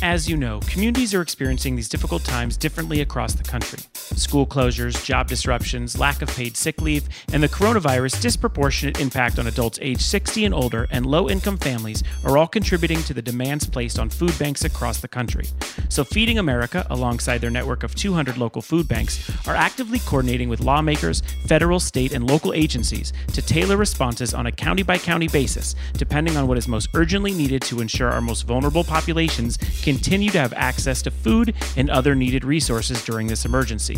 As 0.00 0.28
you 0.28 0.36
know, 0.36 0.60
communities 0.60 1.12
are 1.12 1.22
experiencing 1.22 1.74
these 1.74 1.88
difficult 1.88 2.24
times 2.24 2.56
differently 2.56 3.00
across 3.00 3.34
the 3.34 3.42
country. 3.42 3.80
School 4.16 4.46
closures, 4.46 5.04
job 5.04 5.28
disruptions, 5.28 5.98
lack 5.98 6.22
of 6.22 6.28
paid 6.28 6.56
sick 6.56 6.80
leave, 6.80 7.08
and 7.32 7.42
the 7.42 7.48
coronavirus' 7.48 8.20
disproportionate 8.20 9.00
impact 9.00 9.38
on 9.38 9.46
adults 9.46 9.78
age 9.82 10.00
60 10.00 10.44
and 10.44 10.54
older 10.54 10.86
and 10.90 11.06
low 11.06 11.28
income 11.28 11.58
families 11.58 12.02
are 12.24 12.38
all 12.38 12.46
contributing 12.46 13.02
to 13.04 13.14
the 13.14 13.22
demands 13.22 13.66
placed 13.66 13.98
on 13.98 14.08
food 14.08 14.36
banks 14.38 14.64
across 14.64 15.00
the 15.00 15.08
country. 15.08 15.46
So, 15.88 16.04
Feeding 16.04 16.38
America, 16.38 16.86
alongside 16.90 17.38
their 17.38 17.50
network 17.50 17.82
of 17.82 17.94
200 17.94 18.38
local 18.38 18.62
food 18.62 18.88
banks, 18.88 19.30
are 19.46 19.54
actively 19.54 19.98
coordinating 20.00 20.48
with 20.48 20.60
lawmakers, 20.60 21.22
federal, 21.46 21.80
state, 21.80 22.12
and 22.12 22.28
local 22.28 22.52
agencies 22.52 23.12
to 23.32 23.42
tailor 23.42 23.76
responses 23.76 24.34
on 24.34 24.46
a 24.46 24.52
county 24.52 24.82
by 24.82 24.98
county 24.98 25.28
basis, 25.28 25.74
depending 25.94 26.36
on 26.36 26.46
what 26.46 26.58
is 26.58 26.68
most 26.68 26.88
urgently 26.94 27.32
needed 27.32 27.62
to 27.62 27.80
ensure 27.80 28.10
our 28.10 28.20
most 28.20 28.42
vulnerable 28.42 28.84
populations 28.84 29.56
continue 29.82 30.30
to 30.30 30.38
have 30.38 30.52
access 30.54 31.02
to 31.02 31.10
food 31.10 31.54
and 31.76 31.90
other 31.90 32.14
needed 32.14 32.44
resources 32.44 33.04
during 33.04 33.26
this 33.26 33.44
emergency. 33.44 33.97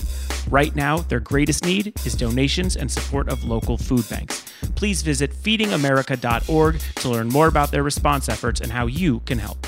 Right 0.50 0.74
now, 0.74 0.98
their 0.98 1.20
greatest 1.20 1.64
need 1.64 1.92
is 2.04 2.14
donations 2.14 2.76
and 2.76 2.90
support 2.90 3.28
of 3.28 3.44
local 3.44 3.76
food 3.76 4.08
banks. 4.08 4.44
Please 4.74 5.02
visit 5.02 5.32
feedingamerica.org 5.32 6.78
to 6.96 7.08
learn 7.08 7.28
more 7.28 7.46
about 7.46 7.70
their 7.70 7.82
response 7.82 8.28
efforts 8.28 8.60
and 8.60 8.72
how 8.72 8.86
you 8.86 9.20
can 9.20 9.38
help. 9.38 9.66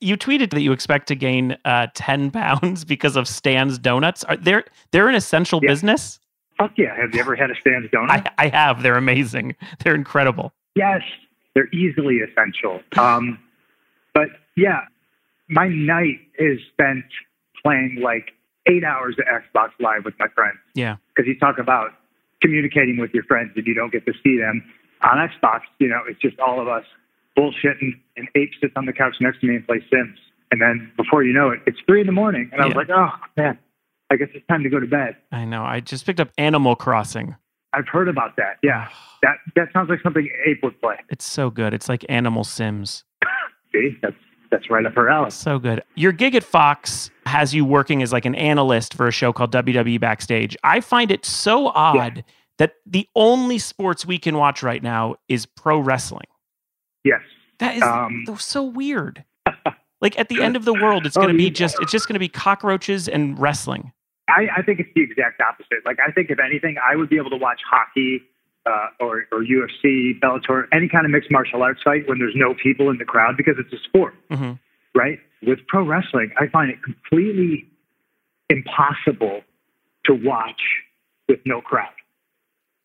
You 0.00 0.16
tweeted 0.18 0.50
that 0.50 0.60
you 0.60 0.72
expect 0.72 1.08
to 1.08 1.14
gain 1.14 1.56
uh, 1.64 1.86
10 1.94 2.30
pounds 2.32 2.84
because 2.84 3.16
of 3.16 3.26
Stan's 3.28 3.78
Donuts. 3.78 4.24
Are 4.24 4.36
they're, 4.36 4.64
they're 4.90 5.08
an 5.08 5.14
essential 5.14 5.60
Yeah. 5.62 5.70
business? 5.70 6.20
Fuck 6.58 6.70
yeah! 6.76 6.94
Have 6.96 7.12
you 7.12 7.18
ever 7.18 7.34
had 7.34 7.50
a 7.50 7.54
Stan's 7.60 7.90
donut? 7.90 8.10
I, 8.38 8.44
I 8.46 8.48
have. 8.48 8.84
They're 8.84 8.96
amazing. 8.96 9.56
They're 9.82 9.96
incredible. 9.96 10.52
Yes, 10.76 11.00
they're 11.52 11.66
easily 11.74 12.18
essential. 12.18 12.80
Um, 12.96 13.40
but 14.14 14.28
yeah, 14.56 14.80
my 15.48 15.68
night 15.68 16.20
is 16.38 16.58
spent 16.72 17.04
playing 17.62 17.98
like 18.02 18.32
eight 18.66 18.84
hours 18.84 19.16
of 19.18 19.24
Xbox 19.26 19.70
Live 19.80 20.04
with 20.04 20.14
my 20.18 20.28
friends 20.34 20.58
Yeah. 20.74 20.96
because 21.14 21.28
you 21.28 21.38
talk 21.38 21.58
about 21.58 21.90
communicating 22.42 22.98
with 22.98 23.12
your 23.14 23.24
friends 23.24 23.52
and 23.56 23.66
you 23.66 23.74
don't 23.74 23.92
get 23.92 24.06
to 24.06 24.12
see 24.22 24.38
them 24.38 24.62
on 25.02 25.16
Xbox. 25.28 25.60
You 25.78 25.88
know, 25.88 26.00
it's 26.08 26.20
just 26.20 26.38
all 26.40 26.60
of 26.60 26.68
us 26.68 26.84
bullshitting, 27.36 27.92
and 28.16 28.28
Ape 28.36 28.50
sits 28.60 28.72
on 28.76 28.86
the 28.86 28.92
couch 28.92 29.16
next 29.20 29.40
to 29.40 29.46
me 29.46 29.56
and 29.56 29.66
plays 29.66 29.82
Sims. 29.92 30.18
And 30.52 30.60
then 30.60 30.92
before 30.96 31.24
you 31.24 31.32
know 31.32 31.50
it, 31.50 31.60
it's 31.66 31.78
three 31.86 32.00
in 32.00 32.06
the 32.06 32.12
morning, 32.12 32.48
and 32.52 32.62
I 32.62 32.66
was 32.66 32.74
Yeah. 32.74 32.78
like, 32.78 32.90
oh 32.90 33.10
man, 33.36 33.58
I 34.10 34.16
guess 34.16 34.28
it's 34.34 34.46
time 34.46 34.62
to 34.62 34.68
go 34.70 34.78
to 34.78 34.86
bed. 34.86 35.16
I 35.32 35.44
know. 35.44 35.64
I 35.64 35.80
just 35.80 36.06
picked 36.06 36.20
up 36.20 36.30
Animal 36.38 36.76
Crossing. 36.76 37.34
I've 37.72 37.88
heard 37.88 38.08
about 38.08 38.36
that. 38.36 38.58
Yeah, 38.62 38.88
that 39.22 39.38
that 39.56 39.72
sounds 39.72 39.90
like 39.90 40.00
something 40.02 40.28
Ape 40.46 40.62
would 40.62 40.80
play. 40.80 40.96
It's 41.10 41.24
so 41.24 41.50
good. 41.50 41.74
It's 41.74 41.88
like 41.88 42.04
Animal 42.08 42.44
Sims. 42.44 43.04
See, 43.72 43.98
that's 44.00 44.14
that's 44.54 44.70
right 44.70 44.86
up 44.86 44.94
her 44.94 45.08
alley. 45.08 45.30
So 45.30 45.58
good. 45.58 45.82
Your 45.96 46.12
gig 46.12 46.34
at 46.34 46.44
Fox 46.44 47.10
has 47.26 47.52
you 47.54 47.64
working 47.64 48.02
as 48.02 48.12
like 48.12 48.24
an 48.24 48.34
analyst 48.34 48.94
for 48.94 49.08
a 49.08 49.10
show 49.10 49.32
called 49.32 49.52
WWE 49.52 50.00
Backstage. 50.00 50.56
I 50.62 50.80
find 50.80 51.10
it 51.10 51.24
so 51.24 51.68
odd 51.68 52.24
that 52.58 52.74
the 52.86 53.08
only 53.16 53.58
sports 53.58 54.06
we 54.06 54.18
can 54.18 54.36
watch 54.36 54.62
right 54.62 54.82
now 54.82 55.16
is 55.28 55.44
pro 55.46 55.78
wrestling. 55.78 56.26
Yes. 57.04 57.20
That 57.58 57.76
is 57.76 57.82
Um, 57.82 58.24
so 58.38 58.62
weird. 58.62 59.24
like 60.00 60.18
at 60.18 60.28
the 60.28 60.40
end 60.42 60.54
of 60.56 60.64
the 60.64 60.74
world, 60.74 61.06
it's 61.06 61.16
Oh, 61.16 61.20
going 61.22 61.32
to 61.32 61.36
be 61.38 61.44
you- 61.44 61.50
just 61.50 61.76
it's 61.80 61.90
just 61.92 62.06
going 62.08 62.14
to 62.14 62.20
be 62.20 62.28
cockroaches 62.28 63.08
and 63.08 63.38
wrestling. 63.38 63.92
I, 64.28 64.48
I 64.58 64.62
think 64.62 64.80
it's 64.80 64.88
the 64.94 65.02
exact 65.02 65.40
opposite. 65.42 65.84
Like, 65.84 65.98
I 66.06 66.10
think 66.10 66.30
if 66.30 66.38
anything, 66.40 66.76
I 66.82 66.96
would 66.96 67.10
be 67.10 67.16
able 67.18 67.28
to 67.30 67.36
watch 67.36 67.60
hockey 67.70 68.22
uh, 68.66 68.88
or, 69.00 69.24
or 69.32 69.42
UFC, 69.42 70.18
Bellator, 70.20 70.66
any 70.72 70.88
kind 70.88 71.04
of 71.04 71.10
mixed 71.10 71.30
martial 71.30 71.62
arts 71.62 71.80
fight 71.82 72.08
when 72.08 72.18
there's 72.18 72.34
no 72.36 72.54
people 72.54 72.90
in 72.90 72.98
the 72.98 73.04
crowd 73.04 73.36
because 73.36 73.54
it's 73.58 73.72
a 73.72 73.82
sport, 73.84 74.14
hmm 74.30 74.52
right? 74.94 75.18
With 75.42 75.58
pro 75.66 75.84
wrestling, 75.84 76.30
I 76.38 76.46
find 76.46 76.70
it 76.70 76.82
completely 76.82 77.68
impossible 78.48 79.42
to 80.04 80.14
watch 80.14 80.60
with 81.28 81.40
no 81.44 81.60
crowd. 81.60 81.88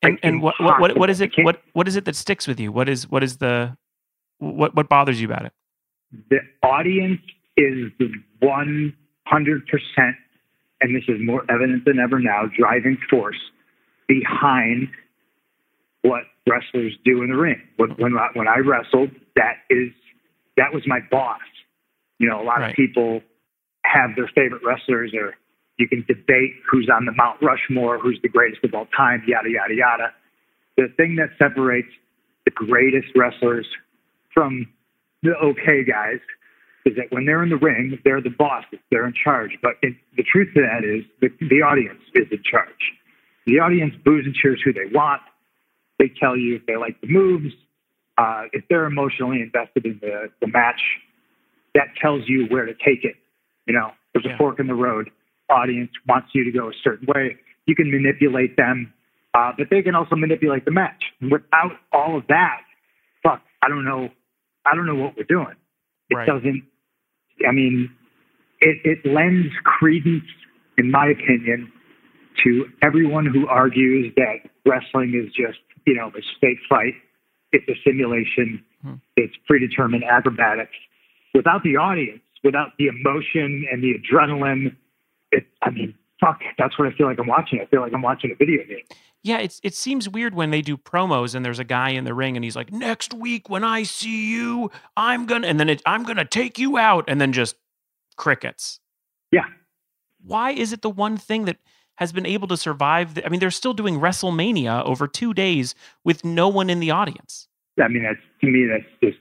And 0.01 0.13
Like, 0.13 0.19
and 0.23 0.41
what, 0.41 0.55
what 0.59 0.79
what 0.79 0.97
what 0.97 1.09
is 1.09 1.21
it? 1.21 1.31
What 1.37 1.61
what 1.73 1.87
is 1.87 1.95
it 1.95 2.05
that 2.05 2.15
sticks 2.15 2.47
with 2.47 2.59
you? 2.59 2.71
What 2.71 2.89
is 2.89 3.09
what 3.09 3.23
is 3.23 3.37
the 3.37 3.77
what 4.39 4.75
what 4.75 4.89
bothers 4.89 5.21
you 5.21 5.27
about 5.27 5.45
it? 5.45 5.53
the 6.29 6.39
audience 6.63 7.21
is 7.57 7.91
the 7.99 8.11
100%, 8.41 8.93
and 10.81 10.95
this 10.95 11.03
is 11.07 11.17
more 11.21 11.43
evident 11.49 11.85
than 11.85 11.99
ever 11.99 12.19
now, 12.19 12.43
driving 12.57 12.97
force 13.09 13.39
behind 14.07 14.87
what 16.01 16.23
wrestlers 16.47 16.93
do 17.05 17.21
in 17.23 17.29
the 17.29 17.35
ring. 17.37 17.61
When, 17.77 17.91
when, 17.91 18.17
I, 18.17 18.29
when 18.33 18.47
I 18.47 18.59
wrestled, 18.59 19.11
that 19.35 19.57
is 19.69 19.89
that 20.57 20.73
was 20.73 20.83
my 20.87 20.99
boss. 21.11 21.39
You 22.19 22.27
know, 22.29 22.41
a 22.41 22.43
lot 22.43 22.59
Right. 22.59 22.71
of 22.71 22.75
people 22.75 23.21
have 23.85 24.11
their 24.15 24.29
favorite 24.35 24.61
wrestlers, 24.63 25.13
or 25.13 25.35
you 25.77 25.87
can 25.87 26.03
debate 26.07 26.51
who's 26.69 26.89
on 26.93 27.05
the 27.05 27.13
Mount 27.13 27.41
Rushmore, 27.41 27.97
who's 27.97 28.19
the 28.21 28.29
greatest 28.29 28.63
of 28.63 28.73
all 28.73 28.87
time, 28.95 29.23
yada 29.25 29.49
yada 29.49 29.73
yada. 29.73 30.13
The 30.77 30.87
thing 30.97 31.15
that 31.15 31.29
separates 31.37 31.87
the 32.45 32.51
greatest 32.51 33.07
wrestlers 33.15 33.67
from 34.33 34.67
the 35.23 35.35
okay 35.35 35.83
guys 35.83 36.19
is 36.85 36.95
that 36.95 37.11
when 37.11 37.25
they're 37.25 37.43
in 37.43 37.49
the 37.49 37.57
ring, 37.57 37.99
they're 38.05 38.21
the 38.21 38.29
boss, 38.29 38.63
they're 38.89 39.05
in 39.05 39.13
charge. 39.13 39.57
But 39.61 39.73
it, 39.81 39.95
the 40.15 40.23
truth 40.23 40.49
of 40.55 40.63
that 40.63 40.83
is 40.83 41.03
the, 41.21 41.29
the 41.47 41.61
audience 41.61 42.01
is 42.15 42.27
in 42.31 42.41
charge. 42.43 42.93
The 43.45 43.59
audience 43.59 43.93
boos 44.03 44.25
and 44.25 44.33
cheers 44.35 44.61
who 44.63 44.71
they 44.73 44.85
want. 44.93 45.21
They 45.99 46.11
tell 46.19 46.35
you 46.37 46.55
if 46.55 46.65
they 46.65 46.77
like 46.77 46.99
the 47.01 47.07
moves. 47.07 47.53
Uh, 48.17 48.43
if 48.51 48.63
they're 48.69 48.85
emotionally 48.85 49.41
invested 49.41 49.85
in 49.85 49.99
the, 50.01 50.29
the 50.41 50.47
match, 50.47 50.81
that 51.75 51.87
tells 52.01 52.23
you 52.27 52.45
where 52.49 52.65
to 52.65 52.73
take 52.73 53.03
it. 53.03 53.15
You 53.65 53.73
know, 53.73 53.91
there's 54.13 54.25
Yeah. 54.25 54.33
a 54.33 54.37
fork 54.37 54.59
in 54.59 54.67
the 54.67 54.73
road. 54.73 55.09
Audience 55.49 55.91
wants 56.07 56.29
you 56.33 56.43
to 56.43 56.51
go 56.51 56.69
a 56.69 56.73
certain 56.83 57.07
way. 57.07 57.37
You 57.65 57.75
can 57.75 57.91
manipulate 57.91 58.57
them, 58.57 58.91
uh, 59.33 59.51
but 59.57 59.69
they 59.69 59.81
can 59.81 59.95
also 59.95 60.15
manipulate 60.15 60.65
the 60.65 60.71
match. 60.71 61.03
Without 61.21 61.79
all 61.91 62.17
of 62.17 62.27
that, 62.27 62.61
fuck, 63.23 63.41
I 63.63 63.69
don't 63.69 63.85
know. 63.85 64.09
I 64.65 64.75
don't 64.75 64.85
know 64.85 64.95
what 64.95 65.15
we're 65.15 65.23
doing. 65.23 65.55
It 66.09 66.15
Right. 66.15 66.27
doesn't. 66.27 66.63
I 67.47 67.51
mean, 67.51 67.89
it, 68.59 68.79
it 68.83 69.05
lends 69.05 69.53
credence, 69.63 70.25
in 70.77 70.91
my 70.91 71.07
opinion, 71.07 71.71
to 72.43 72.69
everyone 72.81 73.25
who 73.25 73.47
argues 73.47 74.13
that 74.15 74.49
wrestling 74.65 75.13
is 75.15 75.31
just 75.33 75.59
you 75.85 75.95
know 75.95 76.07
a 76.07 76.21
state 76.37 76.57
fight. 76.67 76.93
It's 77.51 77.67
a 77.67 77.75
simulation. 77.83 78.63
Hmm. 78.81 78.95
It's 79.15 79.33
predetermined 79.47 80.03
acrobatics. 80.03 80.75
Without 81.33 81.63
the 81.63 81.77
audience, 81.77 82.21
without 82.43 82.69
the 82.77 82.87
emotion 82.87 83.65
and 83.71 83.83
the 83.83 83.93
adrenaline, 83.93 84.75
it, 85.31 85.45
I 85.61 85.71
mean, 85.71 85.93
fuck, 86.19 86.39
that's 86.57 86.77
what 86.77 86.87
I 86.87 86.95
feel 86.95 87.07
like 87.07 87.19
I'm 87.19 87.27
watching. 87.27 87.59
I 87.61 87.65
feel 87.65 87.81
like 87.81 87.93
I'm 87.93 88.01
watching 88.01 88.31
a 88.31 88.35
video 88.35 88.63
game. 88.65 88.83
Yeah, 89.21 89.39
it's 89.39 89.59
it 89.63 89.75
seems 89.75 90.07
weird 90.07 90.33
when 90.33 90.51
they 90.51 90.61
do 90.61 90.77
promos 90.77 91.35
and 91.35 91.43
there's 91.43 91.59
a 91.59 91.65
guy 91.65 91.89
in 91.89 92.05
the 92.05 92.13
ring 92.13 92.37
and 92.37 92.43
he's 92.43 92.55
like, 92.55 92.71
"Next 92.71 93.13
week 93.13 93.49
when 93.49 93.63
I 93.63 93.83
see 93.83 94.31
you, 94.31 94.71
I'm 94.95 95.25
gonna," 95.25 95.47
and 95.47 95.59
then 95.59 95.67
it, 95.69 95.81
I'm 95.85 96.03
gonna 96.03 96.25
take 96.25 96.57
you 96.57 96.77
out, 96.77 97.03
and 97.07 97.19
then 97.19 97.33
just 97.33 97.55
crickets. 98.15 98.79
Yeah. 99.31 99.45
Why 100.23 100.51
is 100.51 100.71
it 100.71 100.81
the 100.81 100.89
one 100.89 101.17
thing 101.17 101.45
that 101.45 101.57
has 101.99 102.11
been 102.13 102.25
able 102.25 102.47
to 102.47 102.55
survive? 102.57 103.15
The, 103.15 103.25
I 103.25 103.29
mean, 103.29 103.39
they're 103.41 103.51
still 103.51 103.73
doing 103.73 103.99
WrestleMania 103.99 104.83
over 104.85 105.05
two 105.05 105.33
days 105.33 105.75
with 106.05 106.23
no 106.23 106.47
one 106.47 106.69
in 106.69 106.79
the 106.79 106.91
audience. 106.91 107.47
I 107.81 107.87
mean, 107.89 108.03
that's 108.03 108.19
to 108.41 108.47
me, 108.47 108.67
that's 108.71 108.89
just 109.03 109.17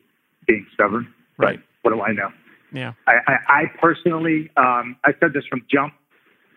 being 0.47 0.65
stubborn. 0.75 1.13
Right. 1.39 1.61
What 1.83 1.93
do 1.93 2.01
I 2.01 2.13
know? 2.13 2.31
Yeah. 2.73 2.93
I, 3.07 3.15
I, 3.27 3.37
I 3.49 3.63
personally, 3.81 4.51
um, 4.57 4.97
I 5.05 5.13
said 5.21 5.33
this 5.33 5.45
from 5.51 5.63
jump, 5.71 5.93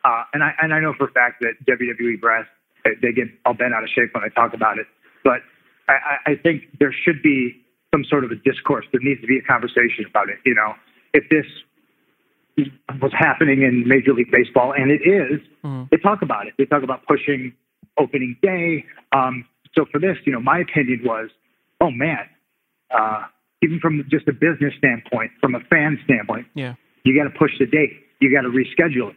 uh, 0.05 0.23
and 0.33 0.43
I 0.43 0.53
and 0.61 0.73
I 0.73 0.79
know 0.79 0.93
for 0.97 1.05
a 1.07 1.11
fact 1.11 1.41
that 1.41 1.53
WWE 1.67 2.19
brass 2.21 2.45
they- 2.85 2.95
they 3.01 3.11
get 3.13 3.27
all 3.45 3.53
bent 3.53 3.73
out 3.73 3.83
of 3.83 3.89
shape 3.89 4.13
when 4.13 4.23
I 4.23 4.29
talk 4.29 4.53
about 4.53 4.77
it. 4.79 4.87
But 5.23 5.41
I 5.87 6.17
I 6.31 6.35
think 6.35 6.63
there 6.79 6.93
should 7.03 7.21
be 7.23 7.63
some 7.93 8.03
sort 8.09 8.23
of 8.23 8.31
a 8.31 8.35
discourse. 8.35 8.85
There 8.91 9.01
needs 9.01 9.21
to 9.21 9.27
be 9.27 9.37
a 9.37 9.41
conversation 9.43 10.05
about 10.09 10.29
it. 10.29 10.37
You 10.45 10.55
know, 10.55 10.73
if 11.13 11.29
this 11.29 11.45
was 13.01 13.11
happening 13.17 13.61
in 13.63 13.87
Major 13.87 14.13
League 14.13 14.31
Baseball, 14.31 14.73
and 14.73 14.91
it 14.91 15.01
is, 15.05 15.39
Mhm. 15.63 15.89
they 15.89 15.97
talk 15.97 16.21
about 16.21 16.47
it. 16.47 16.53
They 16.57 16.65
talk 16.65 16.83
about 16.83 17.05
pushing 17.07 17.53
opening 17.97 18.35
day. 18.41 18.85
Um, 19.11 19.45
so 19.75 19.85
for 19.85 19.99
this, 19.99 20.17
you 20.25 20.31
know, 20.31 20.39
my 20.39 20.59
opinion 20.59 21.01
was, 21.03 21.29
oh 21.79 21.91
man, 21.91 22.27
uh, 22.91 23.23
even 23.61 23.79
from 23.79 24.03
just 24.09 24.27
a 24.27 24.33
business 24.33 24.73
standpoint, 24.75 25.31
from 25.39 25.55
a 25.55 25.59
fan 25.61 25.99
standpoint, 26.03 26.47
Yeah. 26.55 26.75
you 27.03 27.15
got 27.15 27.23
to 27.23 27.37
push 27.37 27.57
the 27.57 27.65
date. 27.65 28.05
You 28.19 28.31
got 28.31 28.41
to 28.41 28.49
reschedule 28.49 29.11
it. 29.11 29.15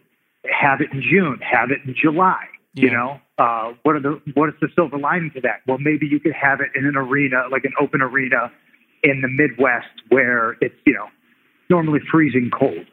Have 0.50 0.80
it 0.80 0.92
in 0.92 1.00
June. 1.02 1.38
Have 1.40 1.70
it 1.70 1.80
in 1.84 1.94
July. 1.94 2.46
You 2.76 2.90
know, 2.90 3.20
uh, 3.38 3.72
what 3.84 3.94
are 3.94 4.00
the 4.00 4.20
what 4.34 4.48
is 4.48 4.56
the 4.60 4.68
silver 4.74 4.98
lining 4.98 5.30
to 5.32 5.40
that? 5.42 5.60
Well, 5.66 5.78
maybe 5.78 6.08
you 6.08 6.18
could 6.18 6.32
have 6.32 6.60
it 6.60 6.70
in 6.74 6.84
an 6.86 6.96
arena, 6.96 7.44
like 7.48 7.64
an 7.64 7.72
open 7.78 8.02
arena 8.02 8.50
in 9.04 9.20
the 9.20 9.28
Midwest, 9.28 10.02
where 10.08 10.56
it's 10.60 10.74
you 10.84 10.92
know 10.92 11.08
normally 11.70 12.00
freezing 12.10 12.50
cold. 12.50 12.84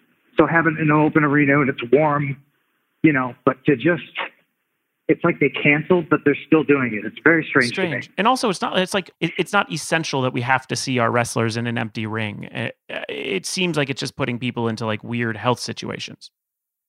So 0.41 0.47
have 0.47 0.65
it 0.65 0.73
in 0.79 0.89
an 0.89 0.91
open 0.91 1.23
arena 1.23 1.61
and 1.61 1.69
it's 1.69 1.83
warm, 1.91 2.35
you 3.03 3.13
know. 3.13 3.35
But 3.45 3.63
to 3.65 3.75
just 3.75 4.01
it's 5.07 5.23
like 5.23 5.39
they 5.39 5.49
canceled, 5.49 6.09
but 6.09 6.21
they're 6.25 6.37
still 6.47 6.63
doing 6.63 6.99
it. 6.99 7.05
It's 7.05 7.19
very 7.23 7.45
strange, 7.47 7.75
to 7.75 7.81
me. 7.83 7.87
Strange. 7.89 8.09
And 8.17 8.27
also, 8.27 8.49
it's 8.49 8.59
not. 8.59 8.79
It's 8.79 8.95
like 8.95 9.11
it, 9.19 9.33
it's 9.37 9.53
not 9.53 9.71
essential 9.71 10.23
that 10.23 10.33
we 10.33 10.41
have 10.41 10.65
to 10.67 10.75
see 10.75 10.97
our 10.97 11.11
wrestlers 11.11 11.57
in 11.57 11.67
an 11.67 11.77
empty 11.77 12.07
ring. 12.07 12.45
It, 12.45 12.75
it 13.07 13.45
seems 13.45 13.77
like 13.77 13.91
it's 13.91 13.99
just 13.99 14.15
putting 14.15 14.39
people 14.39 14.67
into 14.67 14.87
like 14.87 15.03
weird 15.03 15.37
health 15.37 15.59
situations. 15.59 16.31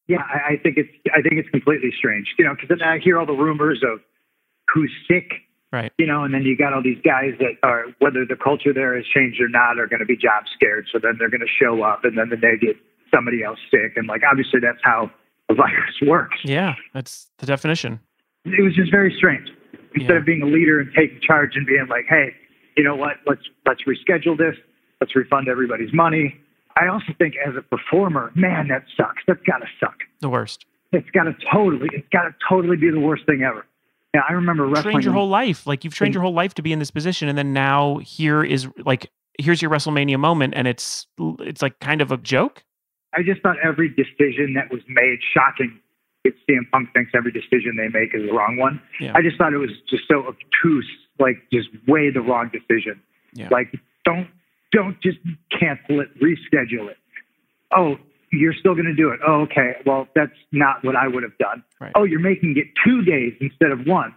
Yeah, 0.09 0.23
I, 0.23 0.55
I 0.55 0.57
think 0.57 0.79
it's 0.79 0.91
I 1.15 1.21
think 1.21 1.35
it's 1.35 1.51
completely 1.51 1.93
strange, 1.95 2.29
you 2.39 2.47
know, 2.47 2.55
because 2.55 2.71
then 2.71 2.81
I 2.81 3.01
hear 3.01 3.19
all 3.19 3.27
the 3.27 3.35
rumors 3.35 3.83
of 3.83 4.01
who's 4.73 4.93
sick, 5.07 5.31
Right. 5.73 5.93
you 5.99 6.07
know, 6.07 6.25
and 6.25 6.33
then 6.33 6.43
you 6.43 6.57
got 6.57 6.73
all 6.73 6.83
these 6.83 7.01
guys 7.05 7.35
that 7.39 7.57
are 7.63 7.85
whether 7.99 8.25
the 8.25 8.37
culture 8.37 8.73
there 8.73 8.97
has 8.97 9.05
changed 9.15 9.43
or 9.43 9.49
not 9.49 9.79
are 9.79 9.87
going 9.89 10.01
to 10.01 10.07
be 10.07 10.17
job 10.17 10.45
scared, 10.55 10.87
so 10.91 10.99
then 11.03 11.17
they're 11.19 11.29
going 11.31 11.43
to 11.43 11.47
show 11.63 11.83
up, 11.83 12.05
and 12.05 12.17
then 12.17 12.31
they 12.31 12.57
get 12.57 12.77
somebody 13.15 13.43
else 13.43 13.59
sick, 13.71 13.93
and 13.97 14.07
like 14.09 14.23
obviously 14.29 14.61
that's 14.61 14.79
how 14.83 15.11
a 15.49 15.55
virus 15.63 15.95
works. 16.07 16.39
Yeah, 16.45 16.75
that's 16.95 17.29
the 17.39 17.47
definition. 17.47 18.01
It 18.45 18.63
was 18.63 18.75
just 18.75 18.91
very 18.91 19.15
strange. 19.17 19.49
Instead 19.95 20.11
Yeah. 20.13 20.19
of 20.19 20.27
being 20.27 20.43
a 20.43 20.47
leader 20.47 20.81
and 20.81 20.91
taking 20.97 21.21
charge 21.21 21.51
and 21.55 21.67
being 21.67 21.87
like, 21.89 22.07
hey, 22.09 22.31
you 22.77 22.83
know 22.85 22.97
what, 22.97 23.17
let's 23.27 23.43
let's 23.67 23.83
reschedule 23.85 24.37
this, 24.39 24.57
let's 25.01 25.15
refund 25.15 25.49
everybody's 25.49 25.93
money. 25.93 26.37
I 26.77 26.89
also 26.89 27.13
think 27.19 27.35
as 27.47 27.55
a 27.55 27.61
performer, 27.63 28.33
man, 28.35 28.69
that 28.69 28.85
sucks. 28.97 29.23
That's 29.27 29.43
got 29.43 29.59
to 29.59 29.67
suck. 29.79 29.95
The 30.21 30.31
worst. 30.31 30.65
It's 30.93 31.09
got 31.11 31.25
to 31.25 31.35
totally, 31.53 31.89
it's 31.93 32.09
got 32.11 32.23
to 32.23 32.35
totally 32.49 32.77
be 32.79 32.91
the 32.91 32.99
worst 33.01 33.27
thing 33.27 33.43
ever. 33.43 33.67
Yeah, 34.15 34.23
I 34.29 34.33
remember 34.33 34.67
wrestling. 34.67 34.93
Trained 34.93 35.05
your 35.05 35.13
whole 35.13 35.29
life. 35.29 35.67
Like 35.67 35.85
you've 35.85 35.95
trained 35.95 36.15
your 36.15 36.23
whole 36.23 36.33
life 36.35 36.55
to 36.55 36.63
be 36.63 36.73
in 36.73 36.79
this 36.79 36.91
position, 36.91 37.29
and 37.29 37.37
then 37.37 37.53
now 37.53 37.99
here 37.99 38.43
is 38.43 38.67
like 38.87 39.11
here's 39.39 39.61
your 39.63 39.71
WrestleMania 39.71 40.19
moment, 40.19 40.55
and 40.57 40.67
it's 40.67 41.07
it's 41.41 41.61
like 41.63 41.79
kind 41.81 42.01
of 42.01 42.11
a 42.11 42.17
joke. 42.17 42.65
I 43.15 43.23
just 43.23 43.43
thought 43.43 43.57
every 43.63 43.89
decision 43.89 44.55
that 44.55 44.71
was 44.71 44.81
made 44.89 45.19
shocking. 45.35 45.79
If 46.25 46.35
CM 46.49 46.71
Punk 46.71 46.93
thinks 46.95 47.11
every 47.17 47.33
decision 47.33 47.75
they 47.77 47.89
make 47.89 48.15
is 48.15 48.23
the 48.29 48.33
wrong 48.33 48.57
one. 48.57 48.81
Yeah. 49.01 49.13
I 49.15 49.23
just 49.23 49.37
thought 49.39 49.53
it 49.53 49.59
was 49.59 49.71
just 49.91 50.05
so 50.09 50.25
obtuse, 50.27 50.89
like 51.19 51.43
just 51.53 51.69
way 51.89 52.11
the 52.11 52.21
wrong 52.21 52.51
decision. 52.53 53.03
Yeah. 53.35 53.49
Like 53.51 53.75
don't 54.05 54.29
don't 54.73 55.01
just 55.03 55.19
cancel 55.51 56.01
it, 56.01 56.09
reschedule 56.23 56.91
it. 56.91 56.97
Oh, 57.77 57.97
you're 58.33 58.55
still 58.55 58.75
going 58.75 58.87
to 58.87 58.95
do 58.95 59.11
it. 59.11 59.21
Oh, 59.27 59.43
okay. 59.43 59.77
Well, 59.85 60.09
that's 60.15 60.33
not 60.53 60.85
what 60.85 60.97
I 60.97 61.07
would 61.07 61.23
have 61.23 61.37
done. 61.39 61.63
Right. 61.81 61.93
Oh, 61.95 62.05
you're 62.05 62.21
making 62.21 62.55
it 62.57 62.67
two 62.85 63.03
days 63.03 63.35
instead 63.41 63.71
of 63.71 63.87
one. 63.87 64.15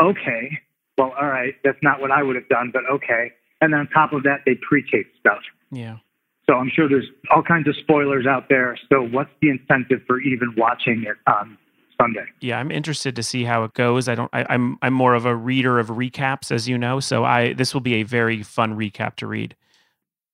Okay. 0.00 0.58
Well, 0.96 1.12
all 1.20 1.28
right. 1.28 1.54
That's 1.64 1.78
not 1.82 2.00
what 2.00 2.10
I 2.10 2.22
would 2.22 2.36
have 2.36 2.48
done, 2.48 2.70
but 2.72 2.82
okay. 2.90 3.32
And 3.60 3.72
then 3.72 3.80
on 3.80 3.88
top 3.88 4.12
of 4.12 4.22
that, 4.24 4.40
they 4.46 4.52
pre-tape 4.68 5.06
stuff. 5.20 5.42
Yeah. 5.70 5.98
So 6.48 6.56
I'm 6.56 6.70
sure 6.74 6.88
there's 6.88 7.08
all 7.34 7.42
kinds 7.42 7.68
of 7.68 7.76
spoilers 7.76 8.26
out 8.26 8.48
there. 8.48 8.76
So 8.90 9.02
what's 9.02 9.30
the 9.40 9.50
incentive 9.50 10.00
for 10.06 10.20
even 10.20 10.54
watching 10.56 11.04
it 11.06 11.16
on 11.30 11.56
Sunday? 12.00 12.24
Yeah, 12.40 12.58
I'm 12.58 12.70
interested 12.70 13.14
to 13.16 13.22
see 13.22 13.44
how 13.44 13.64
it 13.64 13.74
goes. 13.74 14.08
I 14.08 14.14
don't. 14.14 14.30
I, 14.32 14.44
I'm 14.48 14.76
I'm 14.82 14.92
more 14.92 15.14
of 15.14 15.24
a 15.24 15.34
reader 15.36 15.78
of 15.78 15.88
recaps, 15.88 16.50
as 16.50 16.68
you 16.68 16.76
know. 16.76 17.00
So 17.00 17.24
I 17.24 17.52
this 17.52 17.72
will 17.74 17.80
be 17.80 17.94
a 17.94 18.02
very 18.02 18.42
fun 18.42 18.76
recap 18.76 19.16
to 19.16 19.26
read. 19.26 19.54